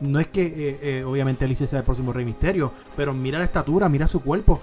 [0.00, 2.72] No es que eh, eh, obviamente Alicia sea el próximo rey misterio.
[2.96, 4.60] Pero mira la estatura mira su cuerpo.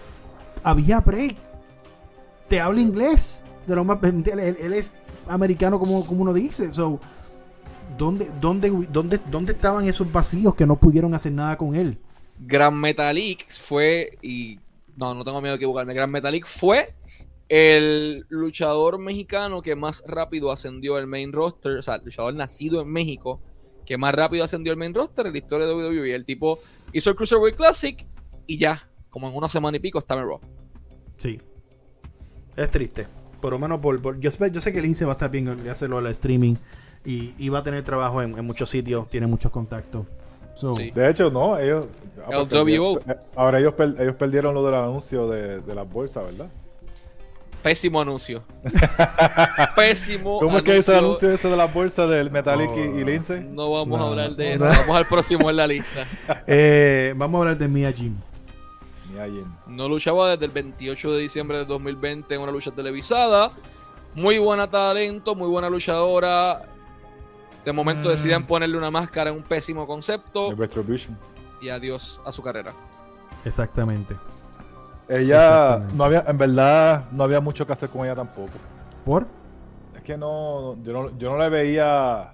[0.63, 1.35] Había break.
[2.47, 3.43] Te habla inglés.
[3.67, 4.93] De lo más él, él- es
[5.27, 6.73] americano como, como uno dice.
[6.73, 6.99] So
[7.97, 11.97] ¿dónde, dónde, dónde, ¿dónde estaban esos vacíos que no pudieron hacer nada con él?
[12.39, 14.59] Gran Metalik fue, y
[14.95, 16.93] no, no tengo miedo de equivocarme, Gran Metalik fue
[17.53, 22.79] el luchador mexicano que más rápido ascendió al main roster, o sea, el luchador nacido
[22.81, 23.41] en México,
[23.85, 26.15] que más rápido ascendió al main roster en la historia de WWE.
[26.15, 26.59] El tipo
[26.93, 28.07] hizo el Cruiserweight Classic
[28.47, 30.39] y ya, como en una semana y pico, estaba en Raw.
[31.17, 31.41] Sí.
[32.55, 33.05] Es triste.
[33.41, 35.29] Por lo menos por, por- yo, sé, yo sé que el INSE va a estar
[35.29, 36.55] bien hacerlo al streaming
[37.03, 40.05] y, y va a tener trabajo en, en muchos sitios, tiene muchos contactos.
[40.53, 40.91] So, Sí.
[40.91, 41.85] De hecho, no, ellos.
[42.31, 42.67] ah, WO.
[42.67, 42.99] ellos-
[43.35, 46.49] Ahora ellos, per- ellos perdieron lo del anuncio de, de las bolsas, ¿verdad?
[47.63, 48.43] Pésimo anuncio.
[49.75, 52.99] Pésimo ¿Cómo es que hizo el anuncio ese de las bolsas del Metallic y, Oh.
[52.99, 53.41] y Lindsay?
[53.43, 54.65] No vamos a hablar de no.
[54.69, 56.05] eso, vamos al próximo en la lista.
[56.47, 58.15] eh, vamos a hablar de Mia Jim.
[59.13, 59.45] Ni alguien.
[59.67, 63.51] No luchaba desde el 28 de diciembre de 2020 en una lucha televisada.
[64.15, 66.63] Muy buena talento, muy buena luchadora.
[67.63, 68.11] De momento Mm.
[68.11, 71.15] deciden ponerle una máscara en un pésimo concepto De Retribution.
[71.61, 72.73] y adiós a su carrera.
[73.45, 74.15] Exactamente.
[75.11, 78.51] Ella, no había, en verdad, no había mucho que hacer con ella tampoco.
[79.05, 79.27] ¿Por?
[79.95, 82.33] Es que no, yo no, yo no le veía,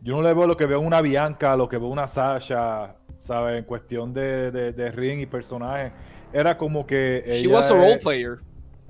[0.00, 2.06] yo no le veo lo que veo en una Bianca, lo que veo en una
[2.08, 3.58] Sasha, ¿sabes?
[3.58, 5.92] En cuestión de, de, de ring y personaje.
[6.32, 8.38] Era como que She ella was a role player.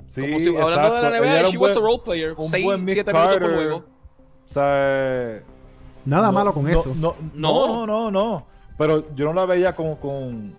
[0.09, 1.11] Sí, Como si, hablando de exacto.
[1.11, 2.35] la Ella NBA, she was a role player.
[2.37, 3.85] un 6, buen 7 minutos por juego.
[4.47, 5.45] ¿sabes?
[6.05, 6.95] Nada No, malo con no, eso.
[6.97, 7.67] No, No.
[7.67, 8.47] no, no, no, no.
[8.77, 10.59] Pero yo no la veía como con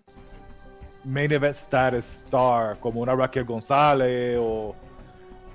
[1.04, 4.76] main event status star, como una Raquel González o,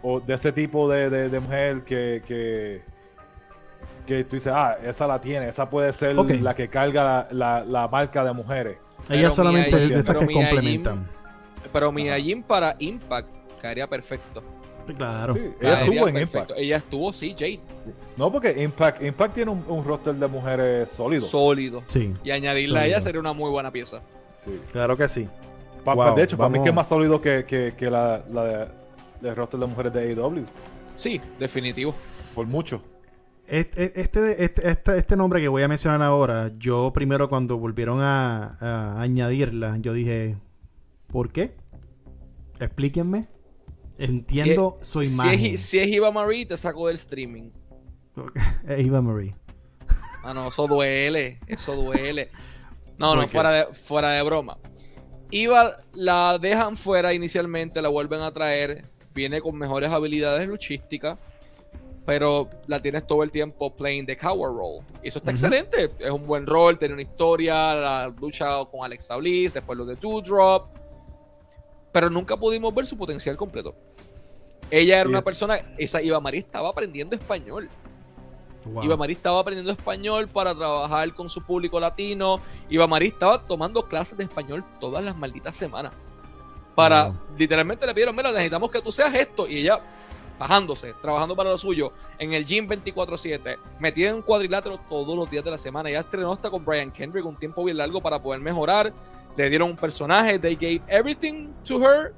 [0.02, 2.82] o de ese tipo de, de- de mujer que, que,
[4.06, 7.64] que tú dices, ah, esa la tiene, esa puede ser la que carga la, la-
[7.64, 8.76] la marca de mujeres.
[9.06, 11.08] Pero Ella solamente Mia es de esas que Mia complementan.
[11.72, 13.28] Pero Mia Jim para Impact
[13.60, 14.42] caería perfecto.
[14.96, 15.32] Claro.
[15.32, 16.38] Sí, ella Caería estuvo en perfecto.
[16.40, 16.58] Impact.
[16.60, 17.60] Ella estuvo, sí, Jade.
[18.18, 21.26] No, porque Impact, Impact tiene un, un roster de mujeres sólido.
[21.26, 21.82] Sólido.
[21.86, 24.02] Sí, Y añadirla a ella sería una muy buena pieza.
[24.44, 24.60] Sí.
[24.72, 25.28] claro que sí.
[25.84, 26.64] Pa- Wow, de hecho, para mí vamos.
[26.64, 28.68] que es más sólido que, que, que la, la de,
[29.20, 30.44] del roster de mujeres de AEW.
[30.94, 31.94] Sí, definitivo.
[32.34, 32.82] Por mucho.
[33.46, 38.00] Este, este, este, este, este nombre que voy a mencionar ahora, yo primero cuando volvieron
[38.00, 40.36] a, a añadirla, yo dije,
[41.08, 41.54] ¿por qué?
[42.60, 43.28] Explíquenme.
[43.98, 45.54] Entiendo, soy Si imagen.
[45.54, 47.50] es, si es Eva Marie, te saco del streaming.
[48.66, 49.36] Eva Marie.
[50.24, 51.38] Ah, no, eso duele.
[51.46, 52.30] Eso duele.
[52.98, 54.58] No, no, fuera de, fuera de broma.
[55.30, 58.84] Iva la dejan fuera inicialmente, la vuelven a traer.
[59.14, 61.18] Viene con mejores habilidades luchísticas.
[62.06, 64.84] Pero la tienes todo el tiempo playing the coward role.
[65.02, 65.90] Y eso está excelente.
[65.98, 67.74] Es un buen rol, tiene una historia.
[67.74, 70.68] La lucha con Alexa Bliss, después lo de Two Drop.
[71.92, 73.74] Pero nunca pudimos ver su potencial completo.
[74.70, 75.74] Ella era una persona.
[75.78, 77.70] Esa Iva María estaba aprendiendo español.
[78.66, 78.84] Wow.
[78.84, 82.40] Iba Marí estaba aprendiendo español para trabajar con su público latino.
[82.68, 85.92] Iba Marí estaba tomando clases de español todas las malditas semanas.
[86.74, 87.16] Para, Wow.
[87.38, 89.46] literalmente le pidieron, mira, necesitamos que tú seas esto.
[89.48, 89.80] Y ella,
[90.38, 95.30] bajándose, trabajando para lo suyo, en el gym 24-7, metida en un cuadrilátero todos los
[95.30, 95.88] días de la semana.
[95.88, 98.92] Ella estrenó hasta con Brian Kendrick un tiempo bien largo para poder mejorar.
[99.36, 102.12] Le dieron un personaje, they gave everything to her,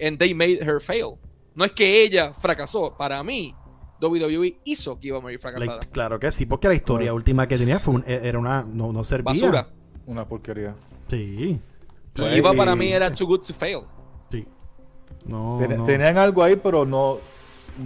[0.00, 1.18] and they made her fail.
[1.54, 3.54] No es que ella fracasó, para mí,
[4.00, 5.72] WWE hizo que Iva Marie fracasara.
[5.76, 8.62] Like, claro que sí, porque la historia última que tenía fue un- e- era una.
[8.62, 9.32] No, no servía.
[9.32, 9.68] Basura.
[10.06, 10.74] Una porquería.
[11.08, 11.58] Sí,
[12.14, 13.80] Pues, y Iva y- para mí era too good to fail.
[14.30, 14.46] sí.
[15.26, 15.84] No, Ten- no.
[15.84, 17.18] Tenían algo ahí, pero no,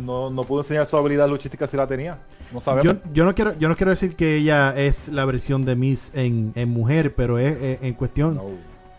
[0.05, 2.19] no, no pudo enseñar su habilidad luchística si la tenía.
[2.53, 2.85] No sabemos.
[2.93, 6.13] Yo, yo no quiero, yo no quiero decir que ella es la versión de Miss
[6.15, 8.35] en, en mujer, pero es, es- en cuestión.
[8.37, 8.45] No.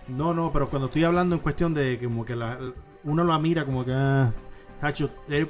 [0.07, 2.57] No, no, pero cuando estoy hablando en cuestión de que como que la,
[3.03, 4.31] uno la mira como que ah,
[4.81, 5.45] Hacho, eh,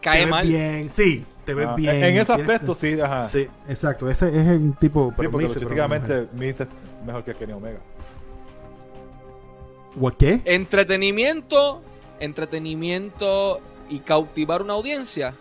[0.00, 0.46] Cae te mal.
[0.46, 1.94] bien, sí, te ves Ah, bien.
[2.04, 3.24] en, ese aspecto sí, ajá.
[3.24, 6.68] Sí, Sí, exacto, ese es un tipo pero porque luchísticamente Miz es
[7.04, 7.80] mejor que Kenny Omega.
[10.00, 10.42] ¿O qué?
[10.44, 11.82] Entretenimiento,
[12.20, 15.34] entretenimiento y cautivar una audiencia.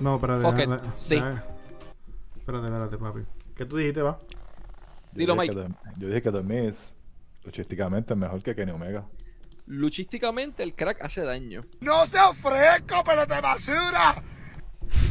[0.00, 0.44] No, espérate.
[0.46, 1.14] Ok, déjame- sí.
[2.36, 3.20] Espérate, espérate, papi.
[3.54, 4.18] ¿Qué tú dijiste, va?
[5.12, 5.54] Yo Dilo, Mike.
[5.98, 6.94] yo dije que The Miz
[7.44, 9.04] luchísticamente es mejor que Kenny Omega.
[9.70, 11.60] Luchísticamente el crack hace daño.
[11.80, 14.20] No sea fresco, pero de basura.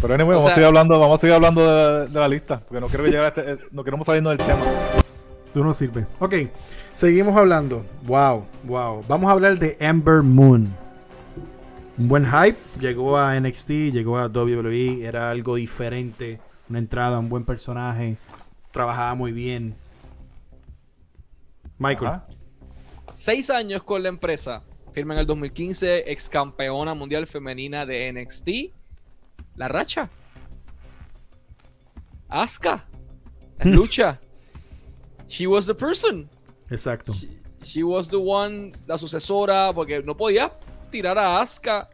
[0.02, 2.28] Pero anyway, O vamos sea- a seguir hablando, vamos a seguir hablando de, de la
[2.28, 4.60] lista, porque no quiero llegar a este, eh, no queremos salirnos del tema.
[5.54, 6.06] Tú no sirves.
[6.20, 6.36] Ok,
[6.92, 7.86] seguimos hablando.
[8.04, 9.02] Wow, wow.
[9.08, 10.76] Vamos a hablar de Amber Moon.
[11.98, 12.58] Un buen hype.
[12.82, 15.06] Llegó a NXT, llegó a WWE.
[15.06, 16.40] Era algo diferente.
[16.70, 18.18] Una entrada, un buen personaje.
[18.72, 19.76] Trabajaba muy bien.
[21.78, 22.08] Michael.
[22.12, 22.26] Ajá.
[23.20, 24.64] Seis años con la empresa.
[24.94, 28.74] Firma en el 2015, ex campeona mundial femenina de NXT.
[29.58, 30.10] La racha.
[32.30, 32.86] Asuka.
[33.66, 34.22] Lucha.
[35.28, 36.30] She was the person.
[36.70, 37.12] Exacto.
[37.12, 40.54] She, she was the one, la sucesora, porque no podía
[40.90, 41.90] tirar a Asuka,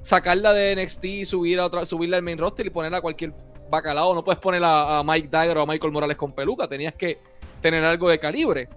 [0.00, 3.32] sacarla de NXT y subir a otra, subirla al main roster y ponerla a cualquier
[3.70, 4.12] bacalao.
[4.12, 6.66] No puedes poner a, a Mike Dagger o a Michael Morales con peluca.
[6.66, 7.20] Tenías que
[7.62, 8.68] tener algo de calibre.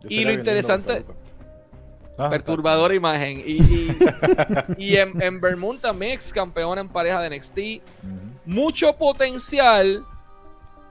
[0.00, 1.23] Yo Y lo interesante-.
[2.16, 3.40] Ah, Perturbadora imagen.
[3.44, 3.98] Y, y,
[4.78, 7.58] y en, en Vermont también ex campeona en pareja de NXT.
[8.46, 10.04] Mucho potencial.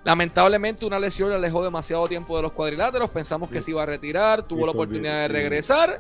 [0.04, 3.10] Lamentablemente una lesión le alejó demasiado tiempo de los cuadriláteros.
[3.10, 4.44] Pensamos que se iba a retirar.
[4.44, 6.00] Tuvo la oportunidad de regresar.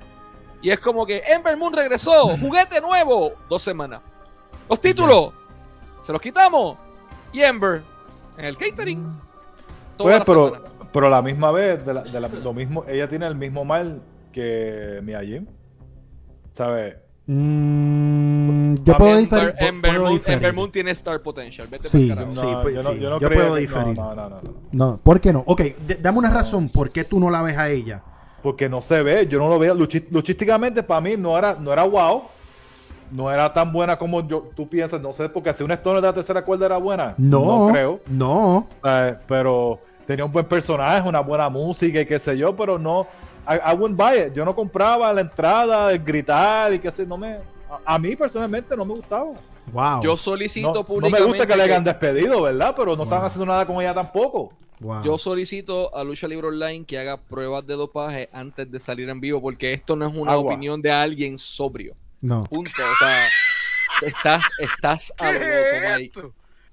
[0.61, 2.37] Y es como que Ember Moon regresó.
[2.37, 3.33] Juguete nuevo.
[3.49, 4.01] Dos semanas.
[4.69, 5.31] Los títulos.
[6.01, 6.77] Se los quitamos.
[7.31, 7.81] Y Ember
[8.37, 9.03] en el catering.
[9.95, 10.69] Toda Pues, la pero, semana.
[10.91, 13.63] pero a la misma vez, de la- de la- lo mismo, ella tiene el mismo
[13.63, 14.01] mal
[14.33, 15.45] que Mia Jim.
[16.51, 16.95] ¿Sabes?
[17.25, 19.53] Mm, yo puedo diferir.
[19.59, 21.67] Ember Moon tiene star potential.
[21.69, 22.31] Vete Sí, carajo.
[22.31, 23.95] Sí, pues, yo no, sí, yo no yo puedo diferir.
[23.97, 24.53] No, no, no, no, no.
[24.71, 25.43] No, ¿por qué no?
[25.47, 25.61] Ok,
[26.01, 26.67] dame una razón.
[26.69, 28.03] ¿Por qué tú no la ves a ella?
[28.41, 29.73] Porque no se ve, yo no lo veo.
[29.73, 32.23] Luchi- luchísticamente para mí no era, no era wow.
[33.11, 34.99] No era tan buena como yo, tú piensas.
[34.99, 37.13] No sé, porque si una Stoner de la tercera cuerda era buena.
[37.17, 37.99] No, creo.
[38.07, 38.67] No.
[38.83, 43.07] Eh, pero tenía un buen personaje, una buena música y qué sé yo, pero no.
[43.47, 44.33] I, I wouldn't buy it.
[44.33, 47.35] Yo no compraba la entrada, el gritar y qué sé, no me.
[47.69, 49.31] A, a mí personalmente no me gustaba.
[49.71, 50.01] Wow.
[50.03, 51.21] Yo solicito No, no públicamente.
[51.21, 52.73] me gusta que le hayan despedido, ¿verdad?
[52.75, 53.25] Pero no están Wow.
[53.27, 54.49] haciendo nada con ella tampoco.
[54.79, 55.01] wow.
[55.03, 59.19] Yo solicito a Lucha Libre Online que haga pruebas de dopaje antes de salir en
[59.21, 60.51] vivo, porque esto no es una Agua.
[60.53, 61.95] opinión de alguien sobrio.
[62.21, 62.43] No.
[62.43, 62.71] Punto.
[62.71, 63.27] O sea,
[64.01, 66.21] estás, estás a lo loco, Mike.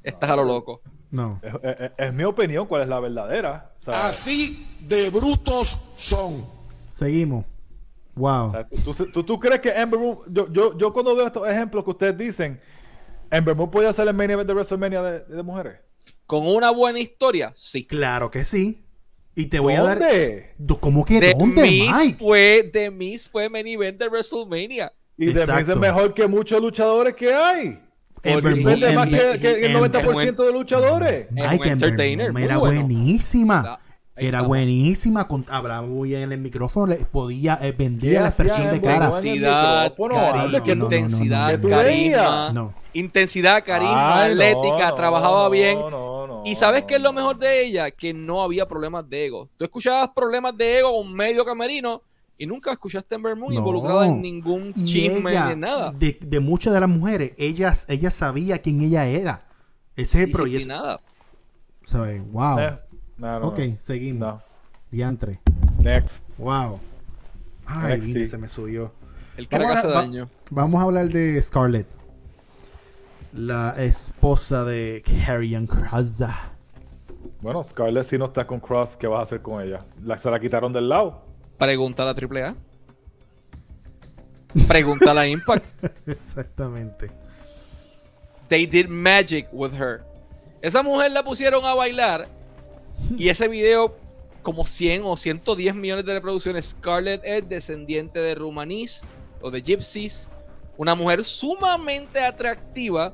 [0.02, 0.80] Estás a lo loco.
[1.12, 1.40] No.
[1.42, 3.72] Es, es- es mi opinión cuál es la verdadera.
[3.78, 6.44] Sea, Así de brutos son.
[6.90, 7.46] Seguimos.
[8.14, 8.48] Wow.
[8.48, 11.48] o sea, ¿tú, tú, tú crees que Ember Moon, yo, yo, yo cuando veo estos
[11.48, 12.60] ejemplos que ustedes dicen,
[13.30, 15.78] Ember Moon puede hacer el main event de WrestleMania de, de mujeres?
[16.26, 17.86] Con una buena historia, sí.
[17.86, 18.84] Claro que sí.
[19.34, 19.98] Y te voy a dar.
[19.98, 20.54] ¿Dónde?
[20.80, 22.16] ¿Cómo que The dónde, Miz Mike?
[22.18, 24.92] fue, The Miz fue main event de WrestleMania.
[25.16, 25.72] Y de mí Exacto.
[25.72, 27.80] es mejor que muchos luchadores que hay.
[28.22, 31.26] Ember Moon- más que, que el Ember- 90% de luchadores.
[31.30, 32.80] Mike Ember entertainer, Moon era bueno.
[32.80, 33.80] buenísima.
[34.20, 35.26] Era buenísima.
[35.26, 36.86] Con, hablaba muy bien en el micrófono.
[36.88, 39.10] le- podía, eh, ¿Qué vendía la expresión de cara.
[39.10, 42.74] En Intensidad, carisma, intensidad, carisma.
[42.92, 45.78] Intensidad, carisma, atlética, no, trabajaba no, bien.
[45.78, 47.90] no, no, ¿Y sabes no, qué es lo mejor de ella?
[47.90, 49.48] Que no había problemas de ego.
[49.56, 52.02] Tú escuchabas problemas de ego con medio camerino
[52.36, 53.58] y nunca escuchaste a Ember Moon No.
[53.60, 55.92] involucrada en ningún chisme ella, ni nada.
[55.92, 59.46] De, de muchas de las mujeres, ellas, ella sabía quién ella era.
[59.96, 60.56] Ese es el proyecto.
[60.58, 61.00] Disciplinada.
[61.84, 62.22] ¿Sabes?
[62.32, 62.58] Wow.
[62.58, 62.72] Eh,
[63.20, 63.74] no, no, ok, no.
[63.78, 64.20] seguimos.
[64.20, 64.42] No.
[64.90, 65.40] Diantre.
[65.78, 66.24] Next.
[66.38, 66.80] Wow.
[67.66, 68.92] Ay, vine, se me subió.
[69.36, 70.28] El que Vamos a- va- daño.
[70.50, 71.86] Vamos a hablar de Scarlett.
[73.32, 76.22] La esposa de Karrion Kross.
[77.40, 79.84] Bueno, Scarlett si no está con Cross, ¿qué vas a hacer con ella?
[80.02, 81.22] La, se la quitaron del lado.
[81.58, 82.54] Pregunta a la AAA.
[84.66, 85.64] Pregunta a la Impact.
[86.08, 87.10] Exactamente.
[88.48, 90.02] They did magic with her.
[90.60, 92.28] Esa mujer la pusieron a bailar
[93.16, 93.96] y ese video
[94.42, 96.66] como 100 o 110 millones de reproducciones.
[96.70, 99.02] Scarlett es descendiente de rumanís
[99.42, 100.28] o de gypsies.
[100.76, 103.12] Una mujer sumamente atractiva,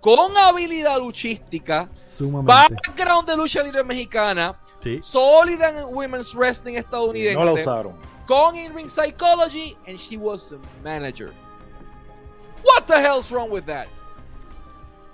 [0.00, 2.74] con habilidad luchística, Sumamente.
[2.84, 4.98] background de lucha libre mexicana, Sí.
[5.02, 7.94] sólida en women's wrestling estadounidense, No la usaron.
[8.26, 11.32] con in-ring psychology, and she was a manager.
[12.64, 13.86] What the hell's wrong with that?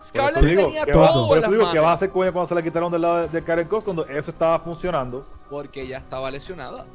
[0.07, 2.23] Scarlett digo, tenía ¿qué todo va- todo por eso digo, ¿qué vas a hacer con
[2.23, 5.27] ella cuando se la quitaron del lado de, de Karen Cross cuando eso estaba funcionando?
[5.51, 6.87] porque ella estaba lesionada.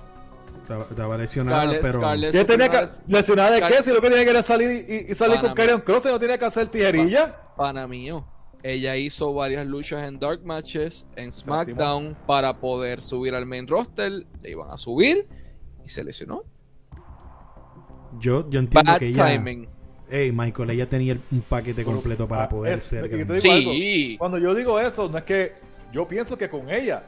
[0.61, 1.93] Estaba, estaba lesionada, Scarlett, pero.
[1.99, 3.83] Scarlett, ¿Qué su tenía que, lesionada de qué?
[3.83, 5.55] Si lo que tenía que era salir y, y salir Pana con.
[5.55, 7.35] Karen Cross y no tenía que hacer tijerilla.
[7.57, 8.25] Pana mío.
[8.63, 14.11] Ella hizo varias luchas en Dark Matches, en SmackDown, para poder subir al main roster.
[14.41, 15.27] Le iban a subir
[15.83, 16.43] y se lesionó.
[18.19, 19.25] Yo, yo entiendo Bad que ella.
[19.27, 19.67] timing.
[20.13, 23.07] Hey, Michael, ella tenía un paquete completo para Ah, poder es- ser.
[23.07, 23.39] grande.
[23.39, 23.49] Sí.
[23.49, 25.53] algo, Cuando yo digo eso, no es que
[25.93, 27.03] yo pienso que con ella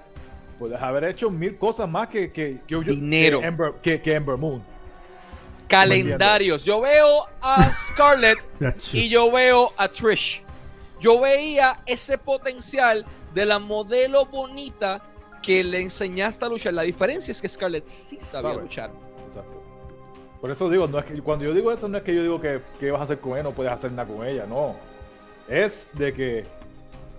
[0.57, 3.41] puedes haber hecho mil cosas más que, que, que Dinero.
[3.41, 4.63] que Ember, que, que Ember Moon.
[5.67, 6.63] Calendarios.
[6.63, 8.37] Yo veo a Scarlett
[8.93, 10.41] y yo veo a Trish.
[10.99, 15.01] Yo veía ese potencial de la modelo bonita
[15.41, 16.73] que le enseñaste a luchar.
[16.73, 18.61] La diferencia es que Scarlett sí sabía Sabe.
[18.63, 18.91] luchar.
[20.43, 22.41] Por eso digo, no es que, cuando yo digo eso, no es que yo digo
[22.41, 24.75] que, que vas a hacer con ella, no puedes hacer nada con ella, no.
[25.47, 26.45] Es de que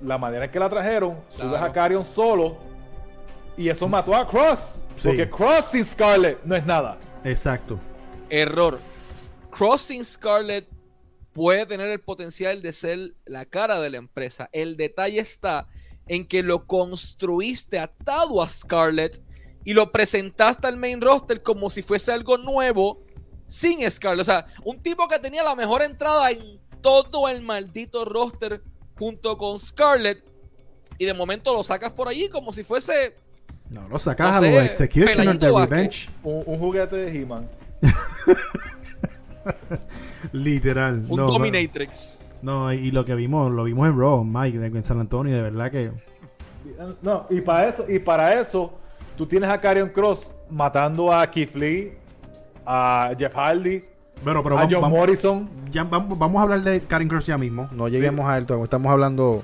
[0.03, 2.59] la manera en que la trajeron, subes a Carrion solo
[3.57, 4.79] y eso mató a Cross.
[4.97, 5.09] Sí.
[5.09, 6.99] Porque Cross sin Scarlett no es nada.
[7.25, 7.81] Exacto.
[8.29, 8.79] Error.
[9.51, 10.69] Crossing Scarlett
[11.33, 14.51] puede tener el potencial de ser la cara de la empresa.
[14.53, 15.67] El detalle está
[16.09, 19.23] en que lo construiste atado a Scarlett
[19.65, 23.03] y lo presentaste al main roster como si fuese algo nuevo
[23.55, 24.23] sin Scarlett.
[24.23, 28.63] O sea, un tipo que tenía la mejor entrada en todo el maldito roster
[28.99, 30.23] junto con Scarlett
[30.99, 33.17] y de momento lo sacas por allí como si fuese
[33.71, 35.67] No, lo sacas No a sé, los Executioners Peladito de.
[35.67, 36.09] Revenge.
[36.23, 37.49] Un, un juguete de He-Man.
[40.33, 41.05] Literal.
[41.09, 42.17] un no, dominatrix.
[42.43, 45.43] No, y lo que vimos, lo vimos en Raw, Mike, de- en San Antonio, de
[45.43, 45.93] verdad que.
[47.03, 48.73] No, y para eso, y para eso,
[49.17, 51.93] tú tienes a Karrion Cross matando a Keith Lee,
[52.67, 53.83] a Jeff Hardy,
[54.23, 55.51] Bueno, pero a vamos, John vamos- Morrison.
[55.71, 57.69] ya vamos, vamos a hablar de Karen Cross ya mismo.
[57.73, 58.65] No lleguemos a él todavía.
[58.65, 59.43] Estamos hablando.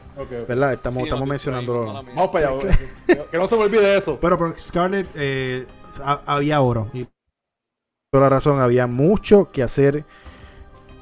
[0.49, 0.73] ¿verdad?
[0.73, 1.93] Estamos, Sí, estamos no.
[1.93, 2.59] Vamos para allá.
[3.07, 4.19] que, que no se me olvide eso.
[4.21, 5.67] Pero por Scarlett eh,
[6.03, 6.89] ha- había oro.
[6.93, 7.07] Y
[8.11, 10.05] por la razón, había mucho que hacer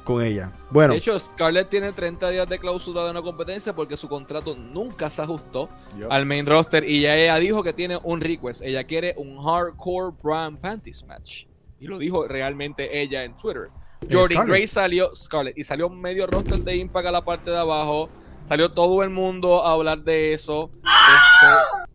[0.03, 0.51] con ella.
[0.71, 4.55] Bueno, De hecho, Scarlett tiene 30 días de cláusula de no competencia porque su contrato
[4.55, 5.69] nunca se ajustó
[6.09, 8.61] al main roster y ya ella dijo que tiene un request.
[8.63, 11.45] Ella quiere un hardcore bra and panties match.
[11.79, 13.69] Y lo dijo realmente ella en Twitter.
[14.01, 14.47] Jordan Scarlett.
[14.47, 18.09] Gray salió, Scarlett, y salió medio roster de Impact a la parte de abajo.
[18.47, 20.69] Salió todo el mundo a hablar de eso.
[20.73, 21.87] Este,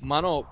[0.00, 0.46] mano,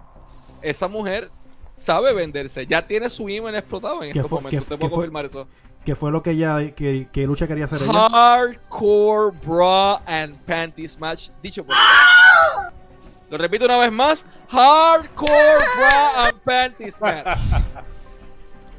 [0.63, 1.31] esa mujer
[1.77, 2.67] sabe venderse.
[2.67, 4.65] Ya tiene su email explotado en ¿Qué estos fue- momentos.
[4.65, 5.47] qué- Te puedo fue- confirmar eso.
[5.85, 7.93] ¿qué fue lo que ella, que, que lucha quería hacer ella?
[8.09, 11.29] Hardcore Bra and Panties Match.
[11.43, 11.77] Dicho por
[13.31, 14.25] Lo repito una vez más.
[14.49, 17.39] Hardcore Bra and Panties Match.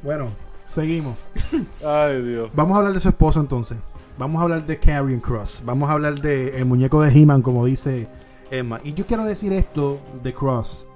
[0.05, 0.27] Bueno,
[0.65, 1.17] seguimos.
[1.85, 2.49] Ay, Dios.
[2.53, 3.77] Vamos a hablar de su esposo entonces.
[4.17, 5.61] Vamos a hablar de Karrion Cross.
[5.65, 8.07] Vamos a hablar de el muñeco de He-Man, como dice
[8.49, 8.79] Emma.
[8.83, 10.87] Y yo quiero decir esto de Cross.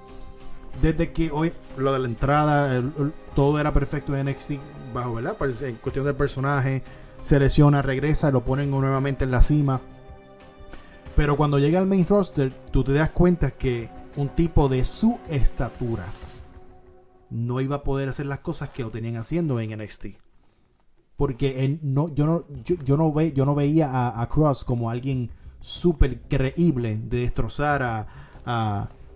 [0.80, 4.52] Desde que hoy lo de la entrada, el- el- todo era perfecto en NXT,
[4.94, 5.34] bajo, ¿verdad?
[5.36, 6.82] Pues, en cuestión del personaje,
[7.20, 9.80] se lesiona, regresa, lo ponen nuevamente en la cima.
[11.16, 15.18] Pero cuando llega al main roster, tú te das cuenta que un tipo de su
[15.28, 16.06] estatura
[17.30, 20.06] no iba a poder hacer las cosas que lo tenían haciendo en NXT.
[21.16, 24.90] Porque él no, yo, no, yo, yo no ve, yo no veía a, Cross como
[24.90, 28.08] alguien súper creíble de destrozar a,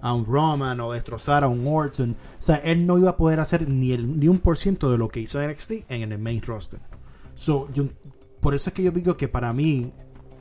[0.00, 2.10] a, un Roman o destrozar a un Orton.
[2.12, 4.98] O sea, él no iba a poder hacer ni, el, ni un por ciento de
[4.98, 6.80] lo que hizo NXT en el main roster.
[7.34, 7.86] So, yo,
[8.40, 9.90] por eso es que yo digo que para mí,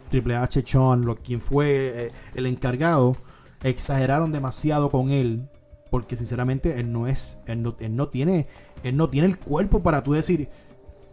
[0.09, 3.15] Triple H, Sean, quien fue eh, el encargado,
[3.63, 5.49] exageraron demasiado con él.
[5.93, 8.47] Porque sinceramente él no es, él no, él no tiene,
[8.81, 10.49] él no tiene el cuerpo para tú decir,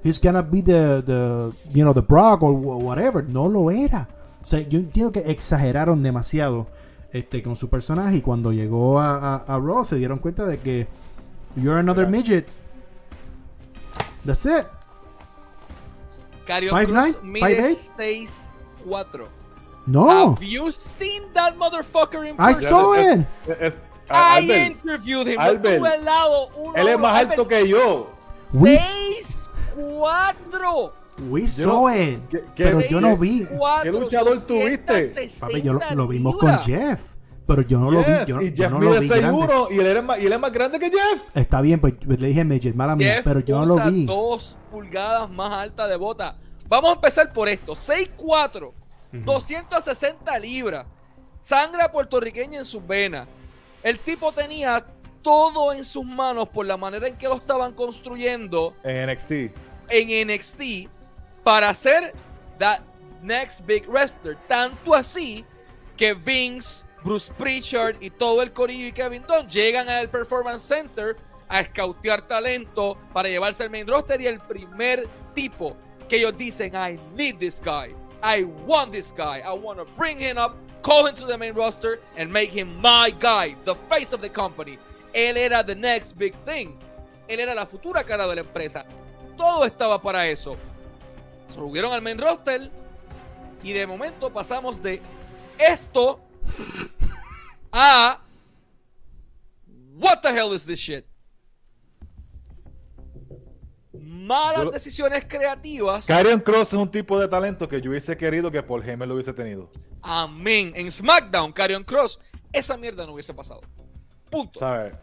[0.03, 3.23] he's gonna be the, the you know, the Brock or wh- whatever.
[3.23, 4.09] No lo era.
[4.43, 6.67] O sea, yo entiendo que exageraron demasiado
[7.13, 10.59] este, con su personaje y cuando llegó a, a, a Raw se dieron cuenta de
[10.61, 10.89] que
[11.57, 12.47] you're another midget.
[14.25, 14.65] That's it.
[16.47, 17.33] Karrion Five Kross nine?
[17.33, 17.67] mide Five
[18.07, 18.29] eight?
[18.87, 19.27] 6'4".
[19.87, 20.37] No.
[20.37, 22.43] Have you seen that motherfucker in Oh.
[22.45, 22.69] I person?
[22.71, 23.77] saw it.
[24.11, 25.39] I Albert, interviewed him.
[25.41, 28.11] Albert, Yo al lado, uno él es más Albert, alto que yo.
[28.53, 28.77] We,
[29.77, 30.93] 6'4".
[31.29, 32.21] we saw it.
[32.29, 33.45] ¿Qué- qué- Pero yo no vi.
[33.45, 34.93] 6'4", ¿Qué luchador tuviste?
[34.93, 36.59] 260 Papi, yo lo, lo vimos con.
[36.61, 37.15] Jeff.
[37.47, 38.13] Pero yo no lo vi.
[38.13, 39.27] Yes, Yo, y yo Jeff no lo vi grande.
[39.47, 41.21] 6'1 y él, es más, y él es más grande que Jeff.
[41.35, 43.21] Está bien, pues le dije midget, mala mía.
[43.25, 44.05] Pero yo no lo vi.
[44.07, 46.37] dos pulgadas más alta de bota.
[46.69, 47.73] Vamos a empezar por esto.
[47.75, 48.73] 6'4",
[49.13, 50.87] 260 libras.
[51.41, 53.27] Sangre puertorriqueña en sus venas.
[53.83, 54.85] El tipo tenía
[55.23, 59.33] todo en sus manos por la manera en que lo estaban construyendo En NXT.
[59.89, 60.89] en NXT
[61.45, 62.13] para ser
[62.59, 62.81] that
[63.23, 64.37] next big wrestler.
[64.49, 65.45] Tanto así
[65.97, 71.17] que Vince, Bruce Pritchard y todo el corillo y Kevin Dunn llegan al Performance Center
[71.49, 75.77] a scoutear talento para llevarse al main roster y el primer tipo
[76.09, 77.95] que ellos dicen I need this guy.
[78.23, 79.41] I want this guy.
[79.41, 82.77] I want to bring him up, call him to the main roster and make him
[82.81, 84.79] my guy, the face of the company.
[85.15, 86.79] Él era the next big thing.
[87.29, 88.85] Él era la futura cara de la empresa.
[89.37, 90.57] Todo estaba para eso.
[91.55, 92.71] Subieron al main roster
[93.63, 95.01] y de momento pasamos de
[95.59, 96.21] esto
[97.73, 98.21] a
[99.97, 101.05] What the hell is this shit?
[103.93, 106.07] Malas Yo- decisiones creativas.
[106.07, 109.15] Karrion Cross es un tipo de talento que yo hubiese querido que Paul Heyman lo
[109.15, 109.71] hubiese tenido.
[110.03, 110.73] Amén.
[110.75, 112.21] En SmackDown, Karrion Cross,
[112.53, 113.61] esa mierda no hubiese pasado.
[114.31, 114.61] Punto.
[114.61, 114.95] ¿Sabes?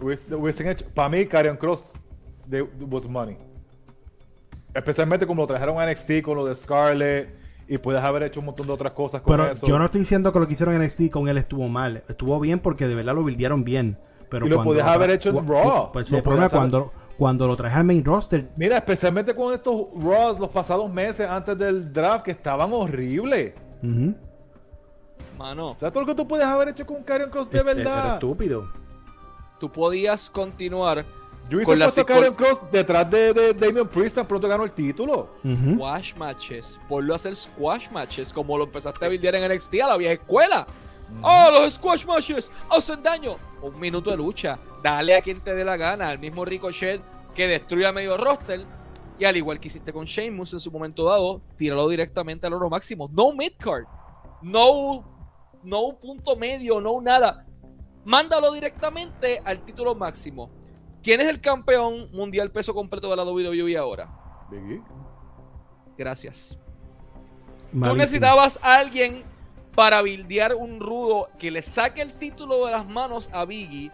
[0.00, 0.84] Hubies- Hubiesen hecho.
[0.94, 1.84] Para mí, Karrion Cross
[2.50, 3.36] they- was money.
[4.74, 7.42] Especialmente como lo trajeron a NXT con lo de Scarlett.
[7.66, 9.66] Y puedes haber hecho un montón de otras cosas con Pero eso.
[9.66, 12.04] yo no estoy diciendo que lo que hicieron en NXT con él estuvo mal.
[12.08, 13.96] Estuvo bien porque de verdad lo buildearon bien.
[14.28, 15.90] Pero Y lo podías haber hecho en Raw.
[15.92, 18.50] Pues el problema cuando, cuando lo traje al main roster.
[18.56, 23.54] Mira, especialmente con estos Raws los pasados meses antes del draft que estaban horribles.
[23.82, 24.14] ujú,
[25.38, 28.14] Mano, ¿Sabes todo lo que tú puedes haber hecho con Karrion Cross de verdad?
[28.14, 28.68] estúpido.
[29.58, 31.04] tú podías continuar
[31.48, 34.64] Yo hice con la a Karrion Cross detrás de, de Damian Priest tan pronto ganó
[34.64, 35.30] el título.
[35.36, 36.80] Squash matches.
[36.88, 40.14] Ponlo a hacer squash matches como lo empezaste a buildear en NXT a la vieja
[40.14, 40.66] escuela.
[41.22, 42.50] ¡Oh, los squash matches!
[42.70, 43.36] ¡Hacen daño!
[43.60, 44.58] Un minuto de lucha.
[44.82, 46.08] Dale a quien te dé la gana.
[46.08, 47.00] Al mismo Ricochet
[47.34, 48.64] que destruya medio roster.
[49.18, 52.68] Y al igual que hiciste con Sheamus en su momento dado, tíralo directamente al oro
[52.70, 53.08] máximo.
[53.12, 53.84] No midcard.
[54.42, 55.04] No,
[55.64, 57.46] no punto medio, no nada.
[58.04, 60.50] Mándalo directamente al título máximo.
[61.02, 64.08] ¿Quién es el campeón mundial peso completo de la WWE ahora?
[64.50, 64.82] Biggie.
[65.96, 66.58] Gracias.
[67.70, 67.96] Tú Malísimo.
[67.96, 69.22] necesitabas a alguien
[69.74, 73.90] para bildear un rudo que le saque el título de las manos a Biggie.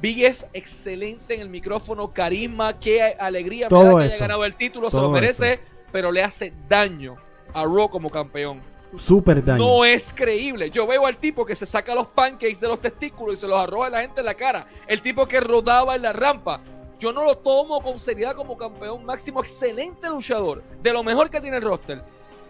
[0.00, 4.20] Biggie es excelente en el micrófono, carisma, qué alegría me Todo da que haya eso.
[4.20, 5.60] ganado el título, se Todo lo merece,
[5.92, 7.16] pero le hace daño
[7.54, 8.60] a Raw como campeón.
[8.98, 9.58] Súper daño.
[9.64, 10.70] No es creíble.
[10.70, 13.58] Yo veo al tipo que se saca los pancakes de los testículos y se los
[13.58, 14.66] arroja a la gente en la cara.
[14.86, 16.60] El tipo que rodaba en la rampa.
[16.98, 19.40] Yo no lo tomo con seriedad como campeón máximo.
[19.40, 20.62] Excelente luchador.
[20.82, 22.02] De lo mejor que tiene el roster.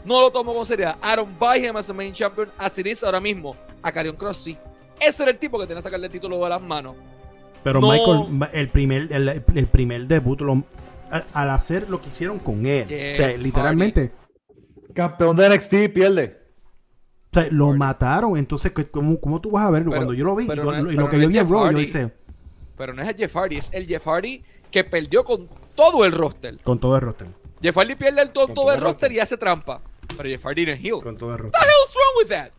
[0.04, 0.96] No lo tomo con seriedad.
[1.38, 3.56] Buy him as a main champion as it is ahora mismo.
[3.82, 4.58] A Karrion Cross sí.
[5.00, 6.94] Ese era el tipo que tenía que sacarle el título de las manos.
[7.62, 7.90] Pero No.
[7.90, 10.62] Michael, el primer, el, el primer debut, lo-
[11.10, 14.12] a- al hacer lo que hicieron con él, Jeff o sea, literalmente,
[14.94, 16.40] Campeón de NXT pierde.
[17.30, 18.36] o sea, lo mataron.
[18.36, 19.90] Entonces, ¿qué- ¿cómo, cómo tú vas a verlo?
[19.90, 21.28] Pero- Cuando yo lo vi, y lo- no es- y pero lo que no yo
[21.28, 22.12] vi en Jeff Raw, yo hice
[22.76, 26.12] Pero no es el Jeff Hardy, es el Jeff Hardy que perdió con todo el
[26.12, 26.58] roster.
[26.62, 27.26] con todo el roster.
[27.60, 29.80] Jeff Hardy pierde el todo, Con todo todo el roster y hace trampa.
[30.16, 31.00] Pero Jeff Hardy no es heel.
[31.02, 31.60] Con todo el What roster.
[31.60, 32.50] the hell's wrong with that?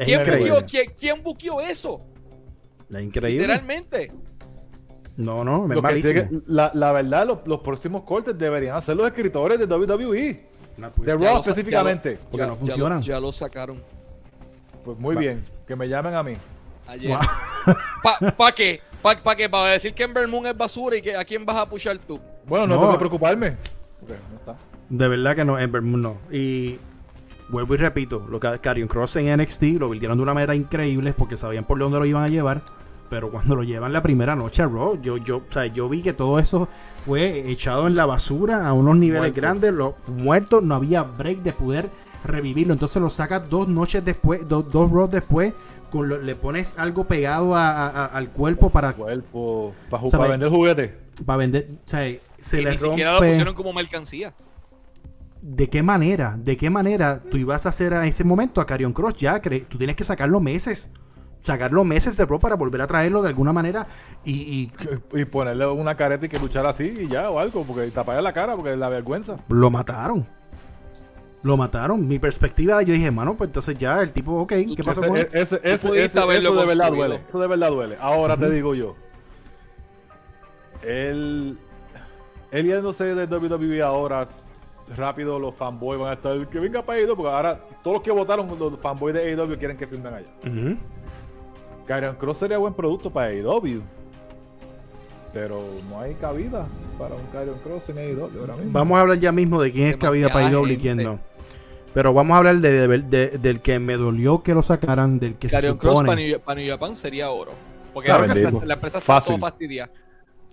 [0.00, 0.50] Es ¿Quién increíble.
[0.52, 2.00] buqueó, quién, quién buqueó eso?
[2.90, 3.42] Es increíble.
[3.46, 4.12] Literalmente.
[5.16, 6.12] No, no, Lo que malísimo.
[6.14, 10.46] tiene que- la, la verdad, los, los próximos cortes deberían ser los escritores de WWE.
[11.04, 12.18] Ya Raw lo específicamente.
[12.30, 12.98] Porque Ya- no ya funcionan.
[12.98, 13.82] lo- Ya lo, sacaron
[14.84, 15.20] Pues muy Va.
[15.20, 16.34] bien, que me llamen a mí.
[16.88, 17.16] ayer.
[18.02, 18.80] ¿Para pa qué?
[19.00, 19.48] ¿Para pa qué?
[19.48, 22.18] ¿Para decir que Ember Moon es basura y que a quién vas a pushar tú?
[22.46, 22.80] Bueno, no, No.
[22.80, 23.56] tengo que preocuparme.
[24.00, 24.56] porque no está.
[24.88, 26.16] De verdad que no, Ember Moon no.
[26.32, 26.78] Y
[27.48, 31.12] vuelvo y repito, lo que Karrion Cross en NXT lo vendieron de una manera increíble
[31.16, 32.62] porque sabían por dónde lo iban a llevar.
[33.12, 36.00] Pero cuando lo llevan la primera noche a Raw, yo, yo, o sea, yo vi
[36.00, 36.66] que todo eso
[37.04, 39.40] fue echado en la basura a unos niveles Muerto.
[39.42, 41.90] grandes, los muertos, no había break de poder
[42.24, 42.72] revivirlo.
[42.72, 45.52] Entonces lo sacas dos noches después, do- dos Raw después,
[45.90, 50.48] con lo- le pones algo pegado a- a- a- al cuerpo para, Cuerpo, para, vender
[50.48, 50.90] juguetes.
[51.26, 51.68] para vender.
[51.84, 52.88] O sea, se y le ni rompe.
[52.94, 54.32] siquiera lo pusieron como mercancía.
[55.42, 56.38] ¿De qué manera?
[56.42, 59.16] ¿De qué manera tú ibas a hacer a ese momento a Carion Cross?
[59.18, 59.38] Ya,
[59.68, 60.90] tú tienes que sacarlo meses.
[61.42, 63.86] Sacarlo meses de pro para volver a traerlo de alguna manera.
[64.24, 64.32] Y,
[65.12, 68.22] y Y ponerle una careta y que luchar así y ya, o algo, porque taparle
[68.22, 69.36] la cara, porque es la vergüenza.
[69.48, 70.26] lo mataron.
[71.42, 72.06] Lo mataron.
[72.06, 75.28] Mi perspectiva, yo dije, mano, pues entonces ya el tipo, ok, ¿qué pasa con él?
[75.32, 77.20] ese- ese- eso de verdad duele.
[77.28, 77.96] Eso de verdad duele.
[78.00, 78.94] Ahora te digo yo.
[80.82, 81.58] Él.
[82.50, 84.28] Él yéndose de WWE ahora.
[84.96, 86.48] Rápido los fanboys van a estar.
[86.48, 87.16] Que venga para AEW.
[87.16, 90.28] Porque ahora todos los que votaron, los fanboys de AEW quieren que filmen allá.
[90.42, 90.76] Ujú.
[91.86, 93.82] Karrion Cross sería buen producto para AEW.
[95.32, 96.66] Pero no hay cabida
[96.98, 98.72] para un Karrion Cross en AEW ahora mismo.
[98.72, 101.18] Vamos a hablar ya mismo de quién es cabida para IW y quién no.
[101.94, 105.34] Pero vamos a hablar de, de- de- del que me dolió que lo sacaran, del
[105.36, 106.28] que se Karrion Cross para supone.
[106.28, 107.52] New, para New Japan sería oro.
[107.94, 109.34] Porque Claro, ahora que la empresa está Fácil.
[109.34, 109.90] todo fastidiada.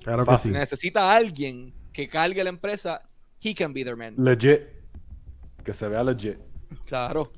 [0.03, 0.51] Claro que Fácil.
[0.53, 0.57] sí.
[0.59, 3.01] Necesita a alguien que cargue la empresa.
[3.41, 4.15] He can be their man.
[4.17, 4.61] Legit.
[5.63, 6.37] Que se vea legit.
[6.85, 7.31] Claro.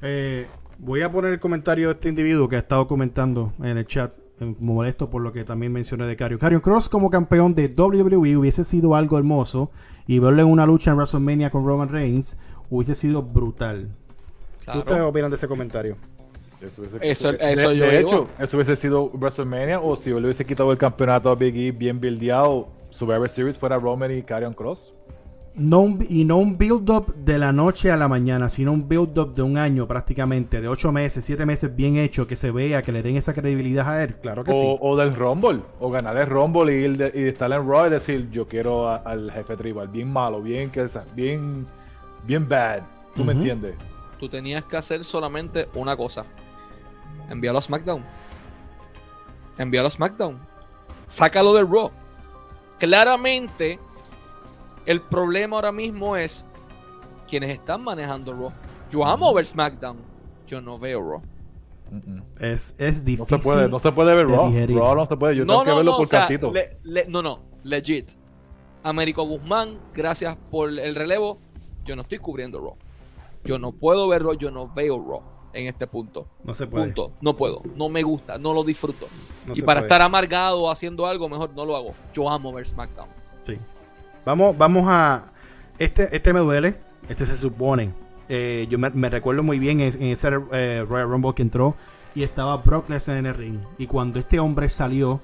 [0.00, 0.46] Eh,
[0.82, 4.12] voy a poner el comentario de este individuo que ha estado comentando en el chat.
[4.58, 6.36] Molesto por lo que también mencioné de Cario.
[6.36, 9.70] Cario Cross como campeón de WWE hubiese sido algo hermoso.
[10.08, 12.36] Y verlo en una lucha en WrestleMania con Roman Reigns
[12.68, 13.88] hubiese sido brutal.
[14.70, 15.96] ¿Qué ustedes opinan de ese comentario?
[16.60, 18.28] Eso, hubiese- Eso- de, eso de yo hecho, digo.
[18.40, 22.00] eso hubiese sido WrestleMania o si le hubiese quitado el campeonato a Big E bien
[22.00, 24.92] buildeado, Survivor Series fuera Roman y Karrion Cross.
[25.54, 29.34] No un- y no un build-up de la noche a la mañana, sino un build-up
[29.34, 32.90] de un año prácticamente, de ocho meses, siete meses bien hecho, que se vea, que
[32.90, 34.16] le den esa credibilidad a él.
[34.16, 34.78] Claro que O, sí.
[34.80, 37.90] o del Rumble, o ganar el Rumble y, ir de- y estar en Raw y
[37.90, 41.66] decir yo quiero a- al jefe tribal, bien malo, bien que bien,
[42.26, 42.80] bien bad.
[43.14, 43.74] ¿Tú me entiendes?
[44.18, 46.24] Tú tenías que hacer solamente una cosa.
[47.28, 48.02] Envíalo a SmackDown.
[49.58, 50.38] Envíalo a SmackDown.
[51.08, 51.90] Sácalo de Raw.
[52.78, 53.78] Claramente,
[54.86, 56.44] el problema ahora mismo es
[57.28, 58.52] quienes están manejando Raw.
[58.90, 59.98] Yo amo ver SmackDown.
[60.46, 61.22] Yo no veo Raw.
[62.40, 63.26] Es, es No difícil.
[63.26, 64.48] se puede, no se puede ver Raw.
[64.48, 64.76] digerir.
[64.78, 66.52] Raw no se puede, yo no, tengo que no, verlo no, por o sea, cantito.
[66.52, 68.10] le- le- no, no, legit.
[68.82, 71.38] Américo Guzmán, gracias por el relevo.
[71.84, 72.76] Yo no estoy cubriendo Raw.
[73.44, 75.22] Yo no puedo ver Raw, yo no veo Raw
[75.52, 76.26] en este punto.
[76.44, 76.86] No se puede.
[76.86, 77.12] Punto.
[77.20, 77.62] No puedo.
[77.76, 78.38] No me gusta.
[78.38, 79.06] No lo disfruto.
[79.46, 79.86] No y para puede.
[79.86, 81.92] estar amargado haciendo algo, mejor no lo hago.
[82.14, 83.08] Yo amo ver SmackDown.
[83.44, 83.58] Sí.
[84.24, 85.24] Vamos, vamos a.
[85.78, 86.76] Este, este me duele.
[87.08, 87.92] Este se supone.
[88.28, 91.74] Eh, yo me, recuerdo muy bien en, en ese eh, Royal Rumble que entró
[92.14, 93.58] y estaba Brock Lesnar en el ring.
[93.78, 95.20] Y cuando este hombre salió,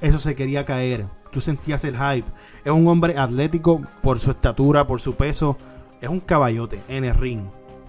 [0.00, 1.06] eso se quería caer.
[1.30, 2.28] Tú sentías el hype.
[2.64, 5.56] Es un hombre atlético por su estatura, por su peso.
[6.00, 7.46] Es un caballote en el ring.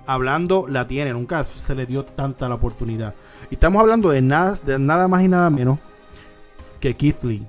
[0.07, 1.13] Hablando, la tiene.
[1.13, 3.13] Nunca se le dio tanta la oportunidad.
[3.49, 5.79] Y estamos hablando de nada, de nada más y nada menos
[6.79, 7.45] que Keith Lee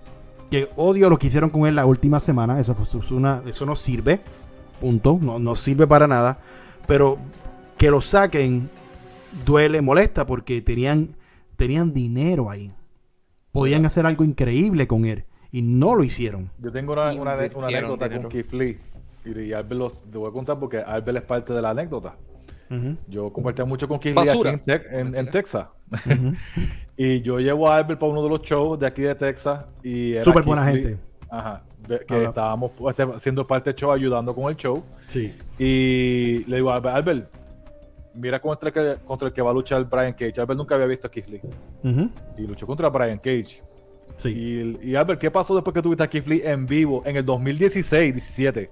[0.51, 2.59] que odio lo que hicieron con él la última semana.
[2.59, 4.21] Eso, fue, es una, eso no sirve.
[4.81, 5.19] Punto.
[5.21, 6.39] No, no sirve para nada.
[6.87, 7.19] Pero
[7.77, 8.71] que lo saquen
[9.45, 11.17] duele, molesta porque tenían,
[11.57, 12.73] tenían dinero ahí.
[13.53, 15.25] Podían hacer algo increíble con él.
[15.51, 16.51] Y no lo hicieron.
[16.59, 18.23] Yo tengo una, una, una anécdota dinero.
[18.23, 18.79] con Keith Lee.
[19.25, 22.17] Y, y Albert los, te voy a contar porque Albert es parte de la anécdota.
[23.09, 25.31] Yo compartí mucho con Keith Lee aquí en.
[25.31, 25.67] Texas.
[26.99, 29.67] Y yo llevo a Albert para uno de los shows de aquí de Texas.
[29.83, 30.83] y era Súper buena Lee.
[30.83, 30.99] gente.
[31.87, 34.83] Ve- Que estábamos este, haciendo parte del show, ayudando con el show.
[35.07, 35.35] Sí.
[35.59, 37.31] Y le digo a Albert, Albert,
[38.15, 40.41] mira contra el, que, contra el que va a luchar Brian Cage.
[40.41, 41.41] Albert nunca había visto a Keith Lee.
[42.39, 43.63] Y luchó contra Brian Cage.
[44.17, 44.31] sí.
[44.83, 47.27] Y, y Albert, ¿qué pasó después que tuviste a Keith Lee en vivo en el
[47.27, 48.71] 2016-17?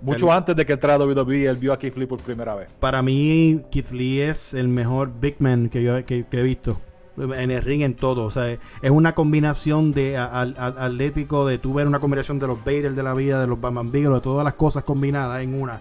[0.00, 2.54] Mucho El- antes de que entrara a WWE, él vio a Keith Lee por primera
[2.54, 2.68] vez.
[2.78, 6.78] Para mí, Keith Lee es el mejor big man que yo que, que he visto.
[7.20, 8.24] En el ring, en todo.
[8.26, 12.60] O sea, es una combinación de a- atlético, de tú ver una combinación de los
[12.64, 15.80] Vader de la vida, de los Batman Bigelow, de todas las cosas combinadas en una.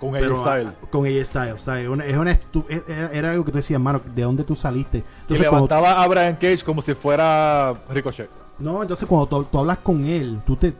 [0.00, 0.66] Con Styles.
[0.66, 1.52] ah, Con AJ Styles.
[1.52, 2.82] o sea, es una- es una estu- es-
[3.12, 4.98] era, algo que tú decías, mano, ¿de dónde tú saliste?
[4.98, 8.28] Y Entonces, cuando, levantaba a Brian Cage como si fuera Ricochet.
[8.58, 10.72] no, entonces cuando tú, tú hablas con él, tú te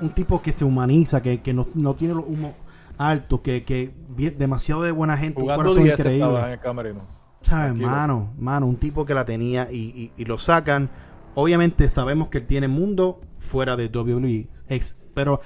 [0.00, 2.52] un tipo que se humaniza, que, que no, no tiene los humos
[2.98, 3.94] altos, que, que
[4.36, 6.52] demasiado de buena gente, un Jugando corazón 10 estaba en increíble.
[6.54, 7.00] el camerino.
[7.42, 8.32] ¿Sabes, mano?
[8.38, 10.90] Mano, un tipo que la tenía y, y- y lo sacan.
[11.34, 14.48] Obviamente sabemos que él tiene mundo fuera de WWE.
[14.68, 15.40] Ex- pero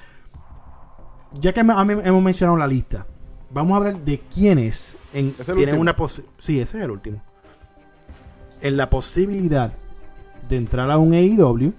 [1.40, 1.74] ya que me-
[2.04, 3.06] hemos mencionado la lista,
[3.52, 5.80] vamos a hablar de quiénes en, ¿Es el tienen último?
[5.82, 5.96] una
[6.38, 7.22] Sí, ese es el último.
[8.60, 9.72] En la posibilidad
[10.48, 11.72] de entrar a un AEW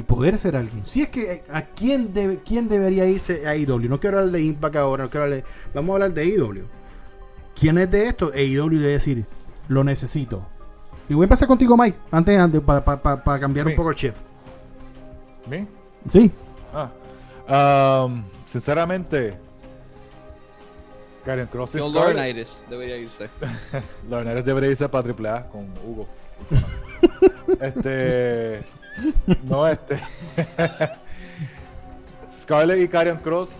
[0.00, 0.82] y poder ser alguien.
[0.84, 3.88] Si es que eh, a quién debe, quién debería irse a AEW.
[3.88, 6.64] No quiero hablar de Impact ahora, no quiero hablar de- vamos a hablar de AEW.
[7.54, 8.32] ¿Quién es de esto?
[8.34, 9.26] AEW debe decir,
[9.68, 10.46] lo necesito.
[11.08, 14.22] Y voy a empezar contigo, Mike, antes, antes para cambiar un poco el chef.
[15.48, 15.66] ¿Me?
[16.08, 16.30] Sí,
[16.72, 18.04] Ah.
[18.06, 19.34] Um, sinceramente,
[21.24, 23.28] Karen Cross y John Scarlett- Laurinaitis debería irse.
[24.08, 26.06] Laurinaitis debería irse para AAA con Hugo.
[27.60, 28.62] este.
[29.44, 29.96] No, este.
[32.28, 33.50] Scarlett y Karen Cross.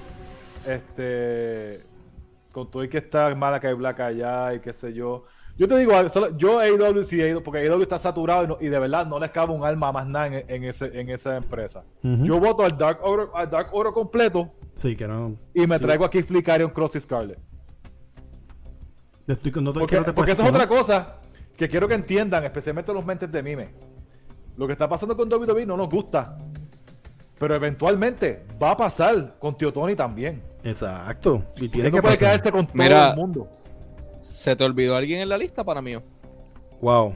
[0.66, 1.80] Este.
[2.52, 5.24] Con todo y que está mala que hay Black allá y qué sé yo.
[5.56, 5.92] Yo te digo,
[6.38, 9.30] yo AEW sí AEW, porque AEW está saturado y, no- y de verdad no les
[9.30, 11.84] cabe un alma más nada en, en ese, en esa empresa.
[12.02, 15.36] Yo voto al Dark Order, al Dark Order completo sí, que no.
[15.52, 15.84] y me Sí.
[15.84, 17.38] traigo aquí Flea Karen Cross y Scarlett.
[19.26, 21.16] Estoy, no te- Porque, que no te porque esa es otra cosa
[21.56, 23.74] que quiero que entiendan, especialmente los mentes de mime.
[24.60, 26.36] Lo que está pasando con WWE no nos gusta.
[27.38, 30.42] Pero eventualmente va a pasar con Tio Tony también.
[30.62, 31.42] Exacto.
[31.56, 33.08] Y Tiene que quedarse con todo Mira.
[33.08, 33.48] el mundo.
[34.20, 35.96] ¿Se te olvidó alguien en la lista para mí?
[36.82, 37.14] Wow.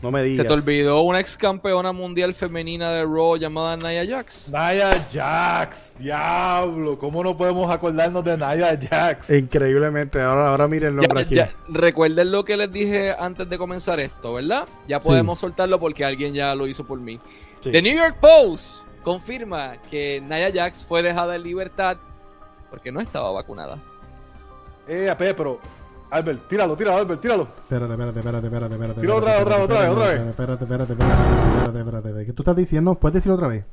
[0.00, 0.44] No me digas.
[0.44, 4.48] ¿Se te olvidó una ex campeona mundial femenina de Raw llamada Nia Jax?
[4.48, 6.96] Nia Jax, diablo.
[6.98, 9.30] ¿Cómo no podemos acordarnos de Nia Jax?
[9.30, 10.20] Increíblemente.
[10.22, 11.34] Ahora, ahora miren el nombre Ya- aquí.
[11.34, 14.68] ya- recuerden lo que les dije antes de comenzar esto, ¿verdad?
[14.86, 17.18] Ya podemos soltarlo porque alguien ya lo hizo por mí.
[17.60, 17.72] Sí.
[17.72, 21.96] The New York Post confirma que Nia Jax fue dejada en libertad
[22.70, 23.78] porque no estaba vacunada.
[24.86, 25.58] Eh, pero.
[26.10, 27.48] Albert, tíralo, tíralo, Albert, tíralo.
[27.62, 29.00] Espérate, espérate, espérate, espérate, espérate.
[29.00, 32.26] Tira otra vez, espérate, otra vez, otra vez, espérate, Espérate, espérate, espérate, espérate, espérate, espérate.
[32.26, 32.94] ¿Qué tú estás diciendo?
[32.94, 33.64] ¿Puedes decirlo otra vez?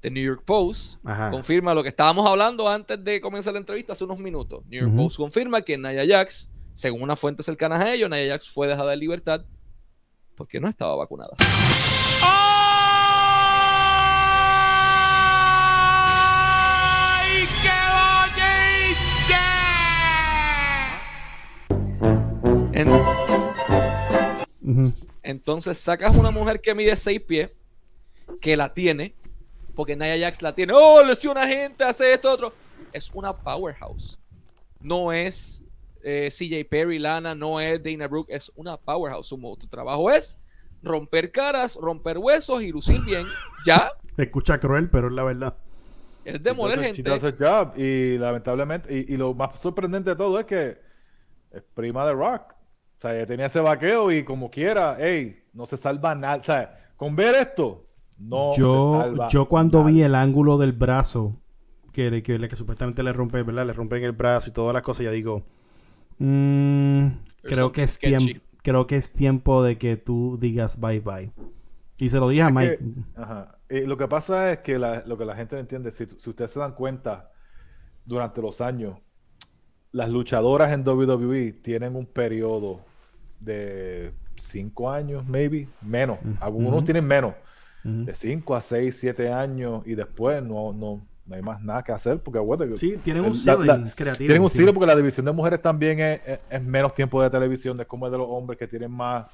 [0.00, 1.30] The New York Post Ajá.
[1.30, 4.64] confirma lo que estábamos hablando antes de comenzar la entrevista hace unos minutos.
[4.68, 4.96] New York.
[4.96, 8.92] Post confirma que Nia Jax, según una fuente cercana a ellos, Nia Jax fue dejada
[8.92, 9.44] en libertad
[10.34, 11.36] porque no estaba vacunada.
[22.72, 22.88] En-
[25.22, 27.50] entonces sacas una mujer que mide 6 pies,
[28.40, 29.14] que la tiene,
[29.74, 32.52] porque Nia Jax la tiene, oh, lesiona gente, hace esto, otro.
[32.92, 34.18] Es una powerhouse.
[34.80, 35.62] No es
[36.02, 39.26] eh, CJ Perry, Lana, no es Dana Brooke, es una powerhouse.
[39.28, 40.36] Su, tu trabajo es
[40.82, 43.24] romper caras, romper huesos y lucir bien.
[43.64, 45.54] Ya, Se escucha cruel, pero es la verdad.
[46.24, 47.02] es demoler gente.
[47.02, 47.74] does her job.
[47.78, 50.78] Y lamentablemente, y, y lo más sorprendente de todo es que
[51.52, 52.54] es prima de Rock.
[53.02, 56.36] O sea, tenía ese vaqueo y como quiera, hey, no se salva nada.
[56.36, 57.84] O sea, con ver esto,
[58.16, 59.90] no se yo, salva yo cuando nada.
[59.90, 61.36] vi el ángulo del brazo,
[61.92, 63.66] que, de que, que supuestamente le rompe, ¿verdad?
[63.66, 65.42] Le rompen el brazo y todas las cosas, ya digo,
[66.18, 67.06] mm,
[67.42, 71.32] creo que es tiempo, creo que es tiempo de que tú digas bye bye.
[71.98, 72.78] Y se lo dije a Mike.
[72.78, 73.58] que- ajá.
[73.68, 76.30] Y lo que pasa es que la- lo que la gente no entiende, si, si
[76.30, 77.32] ustedes se dan cuenta,
[78.04, 78.98] durante los años,
[79.92, 82.80] las luchadoras en WWE tienen un periodo
[83.44, 86.18] de 5 años, maybe, menos.
[86.40, 86.84] Algunos ujú.
[86.84, 87.34] tienen menos,
[87.84, 88.04] Ujú.
[88.04, 91.92] de 5 a 6, 7 años, y después no, no, no hay más nada que
[91.92, 94.16] hacer, porque acuérdate Sí, tienen un la- creativo.
[94.26, 97.30] tienen un ciclo porque la división de mujeres también es, es- es menos tiempo de
[97.30, 99.26] televisión, es como el de los hombres que tienen más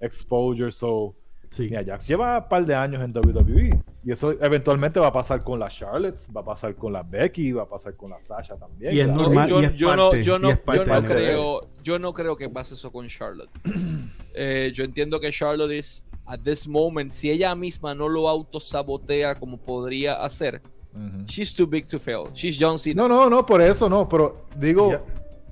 [0.00, 1.14] exposure, so...
[1.54, 1.68] Sí.
[1.70, 3.82] Nia Jax lleva un par de años en WWE.
[4.06, 7.52] Y eso eventualmente va a pasar con las Charlottes, va a pasar con la Becky,
[7.52, 8.94] va a pasar con la Sasha también.
[8.94, 10.64] Y es No, normal, yo, y es yo no, parte, yo y no, es yo
[10.64, 11.26] parte no del negocio.
[11.30, 13.50] creo, yo no creo que pase eso con Charlotte.
[14.36, 19.36] Eh, yo entiendo que Charlotte es, at this moment, si ella misma no lo autosabotea
[19.36, 20.60] como podría hacer,
[20.92, 21.24] Ujú.
[21.26, 22.24] she's too big to fail.
[22.32, 23.02] She's John Cena.
[23.02, 25.02] No, no, no, por eso no, pero digo, Ya.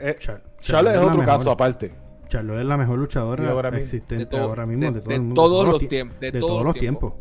[0.01, 1.27] eh, Char- Charlotte es otro mejor.
[1.27, 1.93] caso aparte.
[2.33, 5.35] Charlotte es la mejor luchadora ahora existente todo- ahora mismo de- de, todo el mundo.
[5.43, 7.13] todos los tie- tiempos, de De, todos todos los tiempos.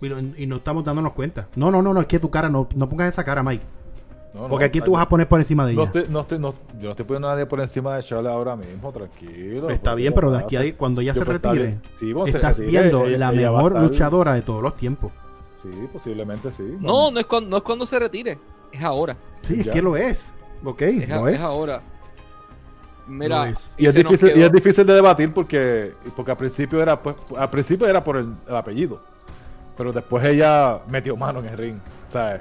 [0.00, 1.48] Y, no- y no estamos dándonos cuenta.
[1.56, 3.64] No, no, no, no, es que tu cara, no, no pongas esa cara, Mike.
[4.34, 5.86] No, no, Porque aquí tú vas a poner por encima de No ella.
[5.88, 8.56] estoy, no estoy, no, yo no estoy poniendo a nadie por encima de Charlotte ahora
[8.56, 9.68] mismo, tranquilo.
[9.68, 13.04] Está bien, pero de aquí a cuando ella Yo, se retire, se estás retire, viendo
[13.06, 15.12] ella- la ella mejor estar- luchadora de todos los tiempos.
[15.62, 16.62] Sí, posiblemente sí.
[16.80, 18.38] No, no es, cuando, no es cuando se retire,
[18.72, 19.16] es ahora.
[19.42, 20.32] Sí, es que lo es.
[20.64, 21.34] Ok, Es, no es.
[21.34, 21.82] es ahora.
[23.06, 23.48] Mira.
[23.76, 27.50] Y es, difícil, y es difícil de debatir porque, porque al principio era pues, al
[27.50, 29.02] principio era por el, el apellido.
[29.76, 31.76] Pero después ella metió mano en el ring.
[32.08, 32.40] ¿Sabes?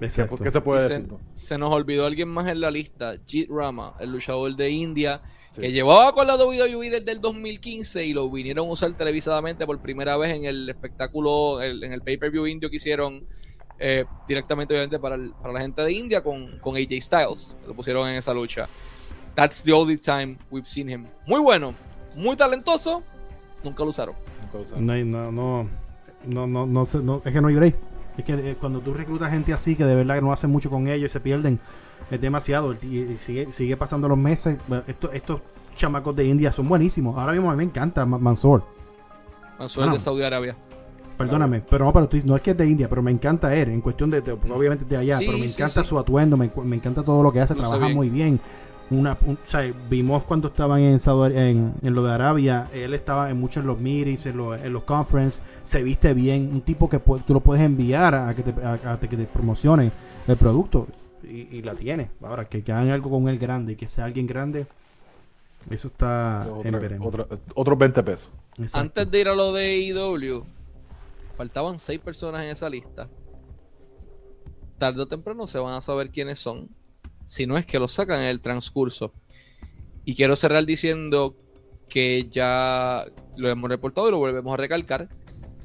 [0.00, 0.26] ¿Qué, se
[0.60, 1.14] puede se, decir?
[1.34, 5.20] se nos olvidó alguien más en la lista, Jeet Rama, el luchador de India,
[5.52, 5.60] Sí.
[5.60, 9.78] que llevaba con la WWE desde el 2015 y lo vinieron a usar televisadamente por
[9.80, 13.24] primera vez en el espectáculo, el- en el pay-per-view indio que hicieron
[13.78, 17.66] eh, directamente obviamente para, el- para la gente de India con, con AJ Styles, que
[17.68, 18.66] lo pusieron en esa lucha.
[19.34, 21.06] That's the only time we've seen him.
[21.26, 21.74] Muy bueno,
[22.14, 23.02] muy talentoso,
[23.64, 24.14] nunca lo usaron.
[24.42, 24.80] Nunca lo usaba.
[24.80, 25.68] No, no, no,
[26.26, 27.76] no, no, no, sé, no, es que no hay break.
[28.18, 30.68] Es que eh, cuando tú reclutas gente así que de verdad que no hacen mucho
[30.68, 31.58] con ellos y se pierden,
[32.10, 32.74] es demasiado.
[32.82, 34.58] Y, y sigue, sigue pasando los meses.
[34.68, 35.40] Bueno, Estos, estos
[35.76, 37.18] chamacos de India son buenísimos.
[37.18, 38.62] Ahora mismo a mí me encanta Ma- Mansoor.
[39.58, 39.94] Mansoor Bueno.
[39.94, 40.54] de Saudi Arabia.
[41.16, 43.54] Perdóname, pero no, pero tú dices, no es que es de India, pero me encanta
[43.54, 45.88] él, en cuestión de, de- obviamente de allá, Sí, pero me encanta sí.
[45.88, 47.94] su atuendo, me, encanta todo lo que hace, trabaja bien.
[47.96, 48.40] muy bien.
[48.90, 52.92] Una, un- o sea, vimos cuando estaban en, Saudi- en, en lo de Arabia, él
[52.92, 56.60] estaba en muchos de los meetings, en, los- en los conferences, se viste bien, un
[56.60, 59.90] tipo que tú lo puedes enviar a, que te, a, a que te promocione
[60.26, 60.86] el producto
[61.24, 62.10] y, y la tiene.
[62.22, 64.66] Ahora, que, que hagan algo con él grande y que sea alguien grande,
[65.70, 67.14] eso está en veremos.
[67.54, 68.28] otros 20 pesos.
[68.58, 68.80] Exacto.
[69.00, 70.44] Antes de ir a lo de AEW,
[71.36, 73.08] faltaban seis personas en esa lista.
[74.78, 76.68] Tarde o temprano se van a saber quiénes son.
[77.32, 79.10] Si no es que los sacan en el transcurso.
[80.04, 81.34] Y quiero cerrar diciendo
[81.88, 83.06] que ya
[83.38, 85.08] lo hemos reportado y lo volvemos a recalcar.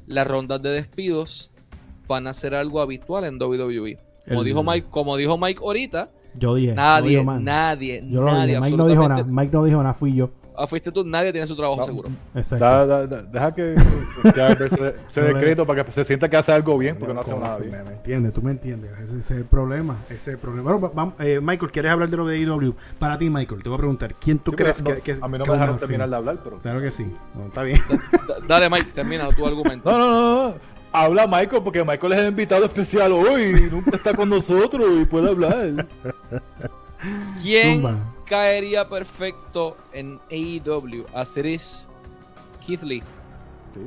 [0.06, 1.50] Las rondas de despidos
[2.06, 3.98] van a ser algo habitual en WWE.
[4.26, 6.10] Como, El- dijo Mike, como dijo Mike ahorita,
[6.40, 9.82] Yo dije, nadie, nadie, Yo lo nadie, dije, Mike no dijo nada, Mike no dijo
[9.82, 10.30] nada, fui yo.
[10.60, 12.08] Ah, fuiste tú, nadie tiene su trabajo seguro.
[12.34, 12.64] Exacto.
[12.64, 13.74] Da- da- da- deja que,
[14.34, 17.14] que Albert se, se dé crédito para que se sienta que hace algo bien porque
[17.14, 17.70] no hace nada bien.
[17.70, 18.90] Me, me entiendes, tú me entiendes.
[18.98, 19.98] Ese, ese es el problema.
[20.06, 20.64] Ese es el problema.
[20.72, 22.74] Bueno, va- vamos, eh, Michael, ¿quieres hablar de lo de IW?
[22.98, 25.28] Para ti, Michael, te voy a preguntar, ¿quién tú Sí, crees que, no, que a
[25.28, 26.10] mí no me dejaron terminar fin?
[26.10, 26.58] de hablar, pero.
[26.58, 27.06] Claro que sí.
[27.34, 27.78] No, está bien.
[28.26, 29.90] Da- Dale, Mike, termina tu argumento.
[29.90, 30.54] No, no, no, no.
[30.90, 35.04] Habla Michael porque Michael es el invitado especial hoy y nunca está con nosotros y
[35.04, 35.86] puede hablar.
[37.42, 37.96] ¿Quién Zumba.
[38.28, 41.06] Caería perfecto en AEW?
[41.14, 41.86] Hacer es
[42.64, 43.02] Keith Lee.
[43.74, 43.80] Sí.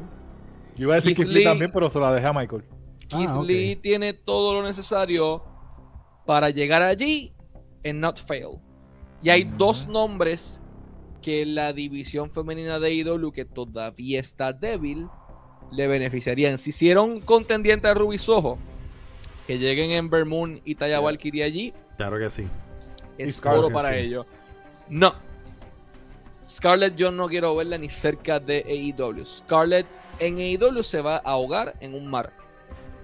[0.75, 2.63] Yo iba a decir Keith Keith Lee Lee- también, pero se la dejé a Michael.
[3.07, 3.41] Keith Ah.
[3.43, 5.43] Lee tiene todo lo necesario
[6.25, 7.33] para llegar allí
[7.85, 8.59] and not fail.
[9.23, 10.59] Y hay dos nombres
[11.21, 15.07] que la división femenina de AEW, que todavía está débil,
[15.71, 16.57] le beneficiarían.
[16.57, 18.57] Si hicieron contendiente a Ruby Soho,
[19.45, 20.99] que lleguen Ember Moon y Taya.
[20.99, 22.45] Valkyrie allí, Claro que sí.
[23.29, 23.95] Es Scarlett, oro para sí.
[23.95, 24.25] ellos.
[24.89, 25.13] No.
[26.47, 29.23] Scarlett yo no quiero verla ni cerca de AEW.
[29.25, 29.85] Scarlett
[30.19, 32.31] en AEW se va a ahogar en un mar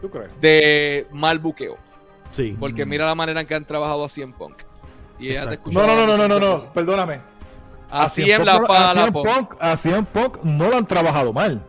[0.02, 0.30] ¿Tú crees?
[0.42, 1.78] de mal buqueo.
[2.32, 2.56] Sí.
[2.60, 4.58] Porque mira la manera en que han trabajado a CM Punk.
[5.18, 5.70] Y ella te Exacto.
[5.70, 7.22] escuchaba No, no, no, no, no, no, no, perdóname.
[7.90, 9.26] A CM CM la Punk- a CM Punk.
[9.28, 11.62] Punk, a CM Punk no lo han trabajado mal.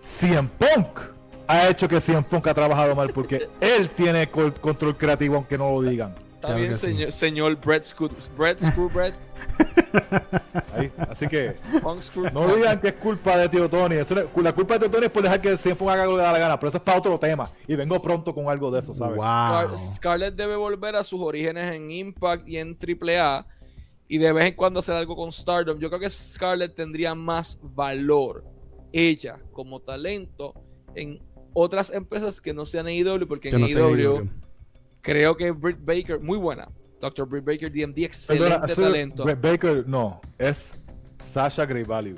[0.00, 1.00] CM Punk
[1.48, 5.72] ha hecho que CM Punk ha trabajado mal porque él tiene control creativo aunque no
[5.72, 6.14] lo digan.
[6.46, 6.86] Está Claro bien, sí.
[6.86, 9.14] señor, señor Brett, Scu Brett Screwbread.
[10.74, 11.56] Ahí, Así que
[12.00, 12.30] Screw.
[12.32, 13.96] no digan que es culpa de Tío Tony.
[13.96, 16.16] Eso es- la culpa de Tío Tony es por dejar que Punk haga lo que
[16.18, 16.58] le da la gana.
[16.58, 17.50] Pero eso es para otro tema.
[17.66, 19.20] Y vengo pronto con algo de eso, ¿sabes?
[19.20, 19.78] Scar-.
[19.78, 23.46] Scarlett debe volver a sus orígenes en Impact y en AAA
[24.08, 25.78] y de vez en cuando hacer algo con Stardom.
[25.78, 28.44] Yo creo que Scarlett tendría más valor,
[28.92, 30.54] ella como talento,
[30.94, 31.20] en
[31.54, 34.28] otras empresas que no sean AEW, porque Que en no AEW.
[35.06, 36.68] Creo que Britt Baker, muy buena.
[37.00, 37.26] Dr.
[37.28, 39.24] Britt Baker, DMD, excelente Perdona, talento.
[39.24, 40.20] Brett Baker, no.
[40.38, 40.74] Es
[41.20, 42.16] Sasha Grey Value.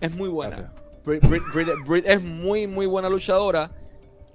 [0.00, 0.72] Es muy buena.
[1.04, 3.70] Britt, Britt- Britt- Britt es muy, muy buena luchadora,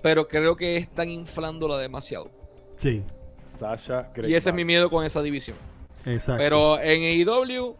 [0.01, 2.31] pero creo que están inflándola demasiado.
[2.77, 3.03] Sí.
[3.45, 5.57] Sasha Grey Y ese es mi miedo con esa división.
[6.05, 6.41] Exacto.
[6.41, 7.75] Pero en AEW,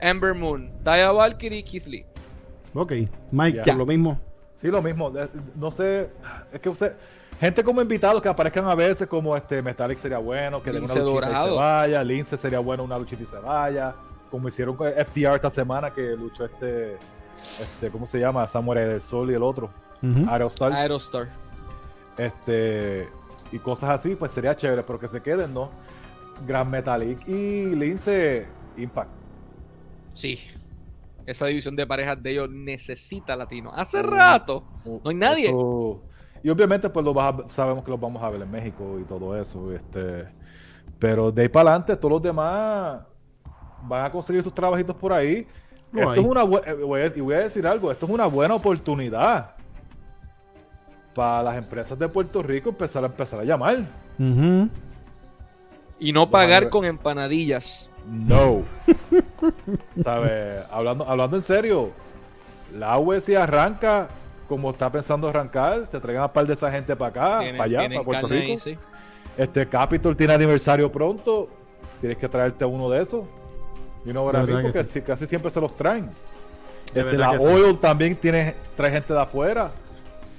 [0.00, 2.06] Ember Moon, Taya Valkyrie, Keith Lee.
[2.72, 2.92] ok.
[3.32, 4.20] Mike, lo mismo.
[4.60, 5.12] Sí, lo mismo.
[5.56, 6.08] No sé.
[6.52, 6.94] Es que usted.
[7.40, 10.92] Gente como invitados que aparezcan a veces, como este Metallic sería bueno, que den una
[10.94, 12.04] Lince luchita y se vaya.
[12.04, 13.94] Lince sería bueno una luchita y se vaya.
[14.30, 16.96] Como hicieron con FTR esta semana que luchó este.
[17.60, 18.46] este ¿Cómo se llama?
[18.48, 19.70] Samurai del Sol y el otro.
[20.02, 20.28] Ujú.
[20.28, 20.72] Aerostar.
[20.72, 21.28] Aerostar.
[22.16, 23.08] Este.
[23.52, 25.70] Y cosas así, pues sería chévere, pero que se queden, ¿no?
[26.46, 29.10] Gran Metalik y Lince Impact.
[30.12, 30.38] Sí.
[31.24, 33.70] Esa división de parejas de ellos necesita latino.
[33.74, 34.64] Hace rato.
[34.84, 35.46] No hay nadie.
[35.48, 36.02] Eso-
[36.42, 39.04] y obviamente, pues lo vas a- sabemos que los vamos a ver en México y
[39.04, 39.72] todo eso.
[39.72, 40.26] Este,
[40.98, 43.00] pero de ahí para adelante, todos los demás
[43.82, 45.46] van a conseguir sus trabajitos por ahí.
[45.94, 46.20] Esto hay.
[46.20, 49.52] es una eh, voy a- y voy a decir algo, esto es una buena oportunidad
[51.14, 53.78] para las empresas de Puerto Rico empezar a empezar a llamar.
[56.00, 57.90] Y no pagar con empanadillas.
[58.06, 58.62] No.
[60.02, 60.64] ¿Sabes?
[60.70, 61.90] Hablando, hablando en serio,
[62.76, 64.08] la UE si arranca
[64.48, 67.64] como está pensando arrancar, se traigan a par de esa gente para acá, Tienen- para
[67.80, 68.52] allá, para Puerto Rico.
[68.52, 68.78] ahí, sí.
[69.36, 71.48] Este Capitol tiene aniversario pronto.
[72.00, 73.24] Tienes que traerte uno de esos.
[74.04, 75.00] Y no De ahora mismo que sí.
[75.02, 76.10] casi siempre se los traen.
[76.94, 77.46] De Este, la sí.
[77.46, 79.70] Oil también tiene, trae gente de afuera.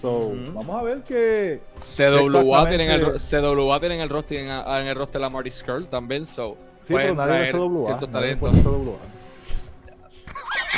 [0.01, 0.53] So, Ujú.
[0.53, 1.59] vamos a ver que.
[1.77, 6.25] CWA tienen, el, CWA tienen el roster en, en el roster la Marty Skrull también,
[6.25, 7.85] so Sí, pero nadie CWA.
[7.85, 8.53] ciertos nadie talentos.
[8.55, 8.97] de CWA.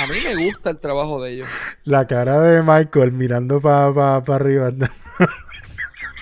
[0.01, 1.47] A mí me gusta el trabajo de ellos.
[1.83, 4.71] La cara de Michael mirando para pa, pa arriba.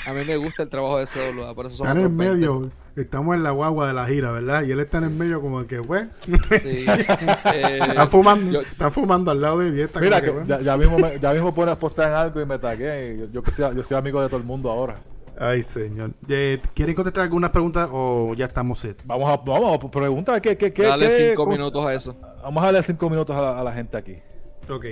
[0.07, 2.35] A mí me gusta el trabajo de CWA, por eso son Están en otros 20.
[2.35, 2.71] medio.
[2.95, 4.63] Estamos en la guagua de la gira, ¿verdad?
[4.63, 6.85] Y él está en el medio como que, pues, Sí.
[7.53, 10.47] Eh, están fumando, yo- están fumando al lado de él está Mira, como que bueno.
[10.47, 13.17] ya, ya mismo, me- ya mismo pones postar en algo y me tagué.
[13.19, 14.95] Yo, yo, que yo soy amigo de todo el mundo ahora.
[15.39, 16.11] Ay, señor.
[16.27, 19.01] Eh, ¿Quieren contestar algunas preguntas o ya estamos set?
[19.05, 22.15] Vamos a, vamos a preguntar qué, qué, qué, Dale qué- cinco cómo- minutos a eso.
[22.43, 24.17] Vamos a darle cinco minutos a la, a la gente aquí.
[24.69, 24.85] Ok.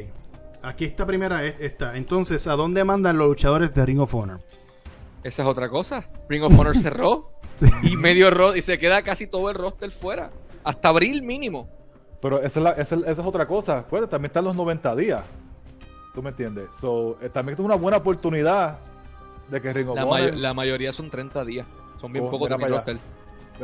[0.64, 1.98] Aquí esta primera es esta.
[1.98, 4.40] Entonces, ¿a dónde mandan los luchadores de Ring of Honor?
[5.24, 6.06] Esa es otra cosa.
[6.30, 7.66] Ring of Honor cerró Sí.
[7.84, 10.32] y medio ro y se queda casi todo el roster fuera.
[10.64, 11.68] Hasta abril mínimo.
[12.22, 13.80] Pero esa es, la- esa, es- esa es otra cosa.
[13.80, 15.24] Acuérdate, también están los 90 días.
[16.16, 16.68] ¿Tú me entiendes?
[16.80, 18.80] So, eh, también es una buena oportunidad
[19.50, 21.68] de que Ring of La, la mayoría son 30 días.
[22.00, 22.98] Son bien Oh, pocos de mi roster.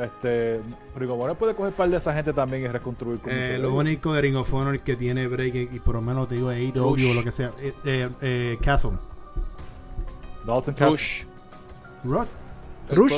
[0.01, 0.61] este,
[0.95, 3.19] Ring of Honor puede coger par de esa gente también y reconstruir.
[3.19, 6.27] con Eh, lo único de Ring of Honor que tiene break y por lo menos
[6.27, 7.51] te digo AEW o lo que sea.
[7.61, 8.93] Eh, eh, eh, Castle.
[10.45, 10.89] Dalton Castle.
[10.89, 11.23] Rush.
[12.03, 12.27] Rock.
[12.89, 13.13] Rush,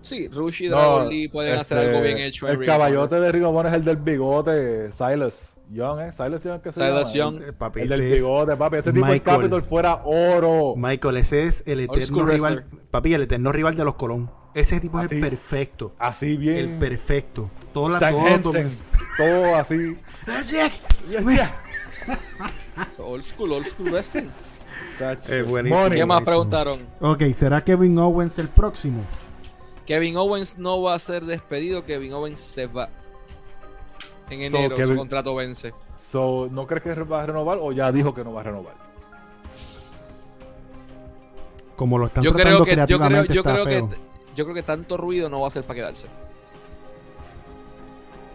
[0.00, 2.48] sí, Rush y No, Dragon Lee pueden hacer este, algo bien hecho.
[2.48, 6.12] El caballote de Ring of Honor es el del bigote, Silas Young, ¿eh?
[6.12, 7.38] Silas Young, que se Silas llama?
[7.38, 7.48] Young.
[7.48, 8.76] Eh, papi, El del bigote, papi.
[8.78, 9.36] Ese tipo de Michael.
[9.38, 10.74] Capitol fuera oro.
[10.76, 12.54] Michael, ese es el eterno rival.
[12.56, 12.80] wrestler.
[12.90, 14.30] Papi, el eterno rival de los Colón.
[14.54, 15.94] Ese tipo es el perfecto.
[15.98, 16.56] Así bien.
[16.56, 17.50] El perfecto.
[17.72, 18.70] Toda la Stan todo- Henson,
[19.16, 19.96] todo así.
[20.26, 20.82] Así es.
[22.96, 24.28] So, Old school, old school wrestling.
[25.28, 25.88] Eh, buenísimo.
[25.90, 26.24] ¿Qué más buenísimo.
[26.24, 26.80] preguntaron?
[27.00, 29.02] Ok, ¿será Kevin Owens el próximo?
[29.86, 32.88] Kevin Owens no va a ser despedido, Kevin Owens se va.
[34.30, 35.74] En So, enero su Kevin- contrato vence.
[35.96, 38.74] So, ¿No crees que va a renovar o ya dijo que no va a renovar?
[41.76, 44.04] Como lo están Yo creo tratando que yo creo, creativamente yo está creo que feo.
[44.36, 46.08] yo creo que tanto ruido no va a ser para quedarse.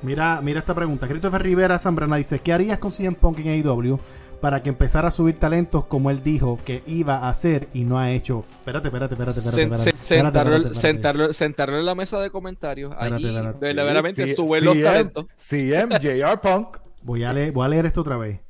[0.01, 1.07] Mira, mira esta pregunta.
[1.07, 3.99] Christopher Rivera Zambrana dice, ¿qué harías con CM Punk en AEW
[4.45, 7.97] para que empezara a subir talentos como él dijo que iba a hacer y no
[7.97, 8.45] ha hecho?
[8.59, 9.63] Espérate, espérate, espérate, espérate.
[9.63, 10.97] Sen- espérate, sen- espérate, sentarlo, espérate, espérate.
[11.01, 12.91] sentarlo- sentarlo en la mesa de comentarios.
[12.91, 13.57] Espérate, Allí espérate.
[13.59, 15.25] verdaderamente Sí, sube los talentos.
[15.35, 16.77] CM, JR Punk.
[17.01, 18.41] Voy a, leer, voy a leer esto otra vez.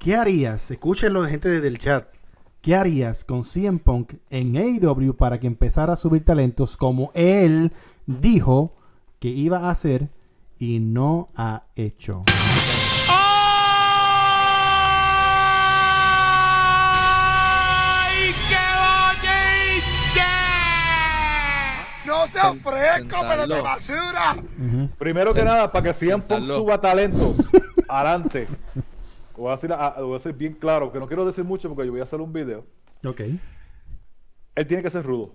[0.00, 0.72] ¿Qué harías?
[0.72, 2.08] Escúchenlo de gente desde el chat.
[2.60, 7.70] ¿Qué harías con CM Punk en AEW para que empezara a subir talentos como él
[8.06, 8.74] dijo
[9.20, 10.08] que iba a hacer
[10.58, 12.24] y no ha hecho?
[22.34, 24.36] No se ofrezca, pero de basura.
[24.98, 27.36] Primero que nada, para que CM Punk suba talentos
[27.88, 28.46] adelante.
[29.36, 31.68] Voy a, decir, a- lo voy a decir bien claro, que no quiero decir mucho
[31.68, 32.64] porque yo voy a hacer un video.
[33.04, 33.20] Ok.
[34.54, 35.34] Él tiene que ser rudo.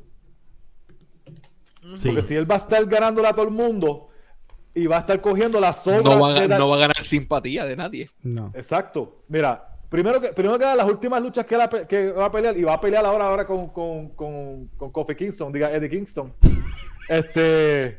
[1.95, 2.07] Sí.
[2.09, 4.09] Porque si él va a estar ganándole a todo el mundo
[4.73, 6.75] y va a estar cogiendo la sobra No va, a, de ga- la- no va
[6.75, 8.09] a ganar simpatía de nadie.
[8.21, 8.51] No.
[8.53, 9.23] Exacto.
[9.27, 12.63] Mira, primero que, primero que nada, las últimas luchas que, que va a pelear, y
[12.63, 16.33] va a pelear ahora, ahora con, con, con, con Kofi Kingston, diga Eddie Kingston.
[17.09, 17.97] Este.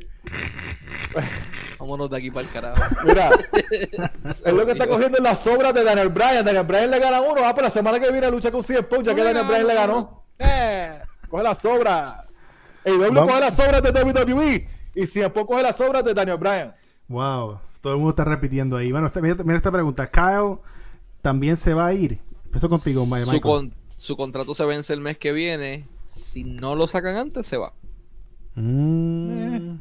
[1.79, 2.83] Vámonos de aquí para el carajo.
[3.05, 3.31] Mira,
[4.45, 6.45] es lo que está cogiendo en las sobras de Daniel Bryan.
[6.45, 7.43] Daniel Bryan le gana uno.
[7.45, 9.75] Ah, pero la semana que viene lucha con CM Punk, ya que Daniel Bryan le
[9.75, 10.25] ganó.
[10.39, 12.25] Eh, coge la sobra.
[12.85, 14.69] El doble coge las sobras de WWE.
[14.95, 16.75] Y CM Punk coge las sobras de Daniel Bryan.
[17.09, 17.61] Wow.
[17.81, 18.93] Todo el mundo está repitiendo ahí.
[18.93, 20.07] Bueno, esta- mira, mira esta pregunta.
[20.11, 20.59] Kyle
[21.23, 22.19] también se va a ir.
[22.45, 23.27] Empezó contigo, Michael.
[23.27, 25.89] Su, con- su contrato se vence el mes que viene.
[26.05, 27.73] Si no lo sacan antes, se va.
[28.55, 29.77] Mm.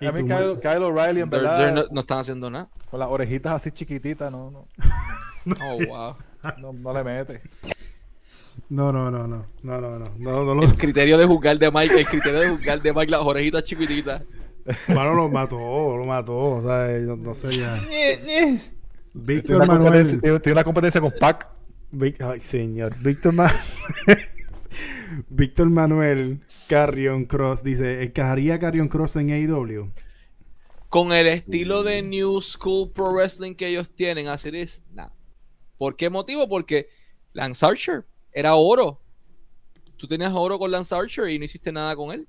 [0.00, 2.68] ¿Y A mí Kyle, Kyle O'Reilly, en verdad, they're no, no están haciendo nada.
[2.90, 4.66] con las orejitas así chiquititas, no, no,
[5.64, 6.16] Oh, wow.
[6.58, 7.40] no, no le mete.
[8.68, 9.46] No, no, no, no.
[9.62, 10.10] No, no, no.
[10.18, 10.62] No, no.
[10.62, 14.22] El criterio de juzgar de Mike, el criterio de juzgar de Mike, las orejitas chiquititas.
[14.88, 16.36] Mano lo mató, lo mató.
[16.36, 17.80] O sea, no, no sé ya.
[19.14, 20.20] Víctor Manuel.
[20.20, 21.48] tiene- una competencia con Pac.
[21.92, 22.94] Vic- Ay, señor.
[23.00, 23.52] Víctor Ma-
[25.28, 26.40] Víctor Manuel
[26.72, 29.92] Carrion Cross dice: ¿Encajaría Carrion Cross en E AEW?
[30.88, 35.12] Con el estilo de New School Pro Wrestling que ellos tienen, así es, nada.
[35.76, 36.48] ¿Por qué motivo?
[36.48, 36.88] Porque
[37.34, 39.02] Lance Archer era oro.
[39.98, 42.26] Tú tenías oro con Lance Archer y no hiciste nada con él.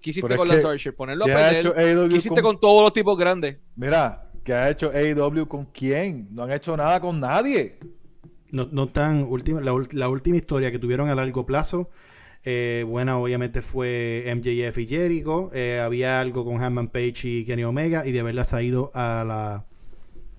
[0.00, 0.96] ¿Qué hiciste Pero con Lance Archer?
[0.96, 1.96] Ponerlo a ¿Qué ha hecho perder.
[1.96, 3.58] AEW ¿Qué hiciste con- con todos los tipos grandes?
[3.76, 6.26] Mira, ¿qué ha hecho AEW con quién?
[6.32, 7.78] No han hecho nada con nadie.
[8.50, 11.88] No, no tan última, la última historia que tuvieron a largo plazo,
[12.44, 15.50] eh, buena obviamente fue MJF y Jericho.
[15.52, 18.90] eh, había algo con Hanman Page y Kenny Omega y de verdad se ha ido
[18.94, 19.64] a la...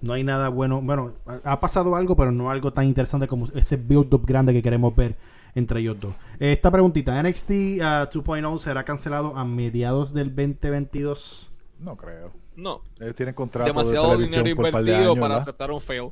[0.01, 0.81] No hay nada bueno.
[0.81, 4.63] Bueno, ha ha pasado algo, pero no algo tan interesante como ese build-up grande que
[4.63, 5.15] queremos ver
[5.53, 6.15] entre ellos dos.
[6.39, 7.51] Eh, esta preguntita, ¿NXT
[7.83, 11.51] ah, 2.0 será cancelado a mediados del 2022?
[11.79, 12.31] No creo.
[12.55, 12.81] No.
[12.99, 15.41] Ellos tienen contrato Demasiado de dinero de invertido años, para ¿verdad?
[15.41, 16.09] aceptar un fail.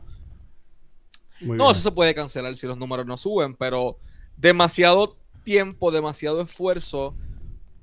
[1.41, 1.71] Muy No, bien.
[1.71, 3.97] eso se puede cancelar si los números no suben, pero
[4.37, 5.17] demasiado
[5.49, 7.15] tiempo, demasiado esfuerzo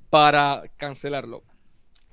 [0.09, 1.43] para cancelarlo.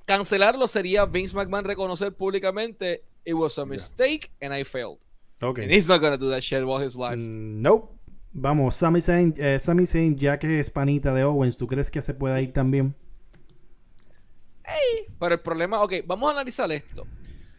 [0.05, 4.99] Cancelarlo sería Vince McMahon reconocer públicamente it was a mistake and I failed.
[5.41, 5.59] Ok.
[5.59, 7.15] And he's not gonna do that shit while his life.
[7.17, 7.89] Nope.
[8.33, 12.01] Vamos, Sami Zayn, eh, Sami Zayn, ya que es panita de Owens, ¿tú crees que
[12.01, 12.93] se pueda ir también?
[15.17, 17.07] Pero el problema, ok, vamos a analizar esto.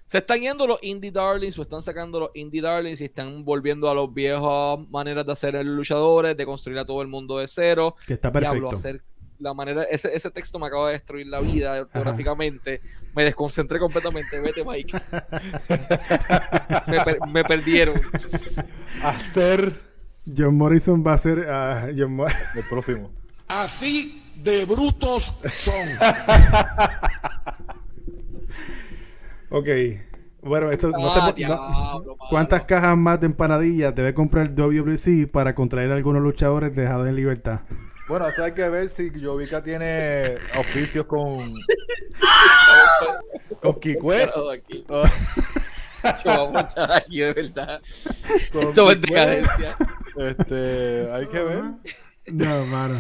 [0.06, 3.90] Se están yendo los indie darlings o están sacando los indie darlings y están volviendo
[3.90, 7.96] a los viejos maneras de hacer luchadores, de construir a todo el mundo de cero.
[8.06, 8.76] Que está Diablo, perfecto.
[8.76, 9.02] hacer
[9.38, 12.80] la manera, ese, ese texto me acaba de destruir la vida ortográficamente.
[13.14, 14.40] Me desconcentré completamente.
[14.40, 14.98] Vete, Mike.
[16.86, 18.00] me, per- me perdieron.
[19.02, 19.78] Hacer
[20.34, 23.10] John Morrison va a ser ah, John Mo- el próximo.
[23.48, 25.74] Así de brutos son.
[29.50, 29.68] Ok.
[30.42, 32.16] Bueno, esto no Ah, se pu- no-.
[32.30, 37.16] ¿Cuántas cajas más de empanadillas debe comprar WWC para contraer a algunos luchadores dejados en
[37.16, 37.60] libertad?
[38.08, 41.52] Bueno, eso hay que ver si Jovica tiene auspicios con.
[43.60, 44.30] con Kikue.
[46.24, 47.80] Yo vamos a aquí, de verdad.
[48.52, 49.76] con Esto es decadencia.
[50.16, 51.64] Este, hay que ver.
[52.28, 52.94] No, mano.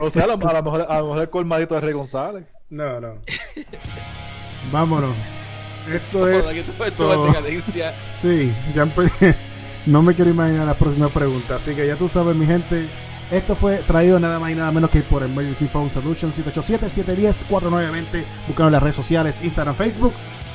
[0.00, 2.44] O sea, a lo, a lo mejor, a lo mejor el colmadito de Rey González.
[2.70, 3.18] No, no.
[4.72, 5.14] Vámonos.
[5.92, 6.74] Esto es.
[6.78, 7.94] esto decadencia.
[8.12, 8.86] Sí, ya
[9.86, 11.56] no me quiero imaginar la próxima pregunta.
[11.56, 12.88] Así que ya tú sabes, mi gente.
[13.30, 18.24] Esto fue traído nada más y nada menos que por Emergency Phone Solution 787-710-4920.
[18.46, 20.12] Búscanos en las redes sociales, Instagram, Facebook.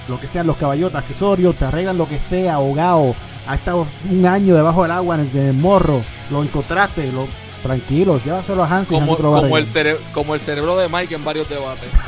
[0.08, 3.16] Lo que sean los caballotes, accesorios, te arreglan lo que sea, ahogado.
[3.48, 6.02] Ha estado un año debajo del agua en el, morro.
[6.32, 7.28] Lo encontraste, lo,
[7.64, 8.94] tranquilo, llévaselo a Hansi.
[8.94, 11.90] Como, Hansi como, el como el cerebro de Mike en varios debates.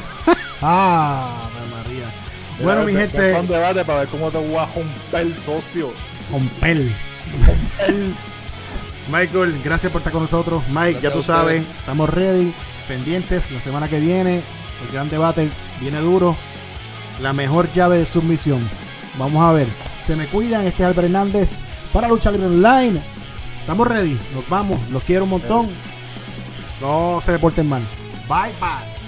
[0.63, 1.80] Ah, María.
[2.63, 5.93] Bueno, mi gente, un debate para ver cómo te voy a romper el socio.
[6.29, 6.91] con pel.
[9.11, 10.63] Michael, gracias por estar con nosotros.
[10.67, 12.53] Mike, Gracias ya tú sabes, estamos ready,
[12.87, 13.51] pendientes.
[13.51, 14.35] La semana que viene,
[14.85, 15.49] el gran debate
[15.79, 16.35] viene duro.
[17.19, 18.67] La mejor llave de submisión.
[19.17, 19.67] Vamos a ver.
[19.99, 20.65] Se me cuidan.
[20.65, 22.99] Este es Albert Hernández para Lucha Libre Online.
[23.59, 24.17] Estamos ready.
[24.33, 24.79] Nos vamos.
[24.89, 25.69] Los quiero un montón.
[26.79, 27.81] No se deporten mal.
[28.27, 29.00] Bye, bye.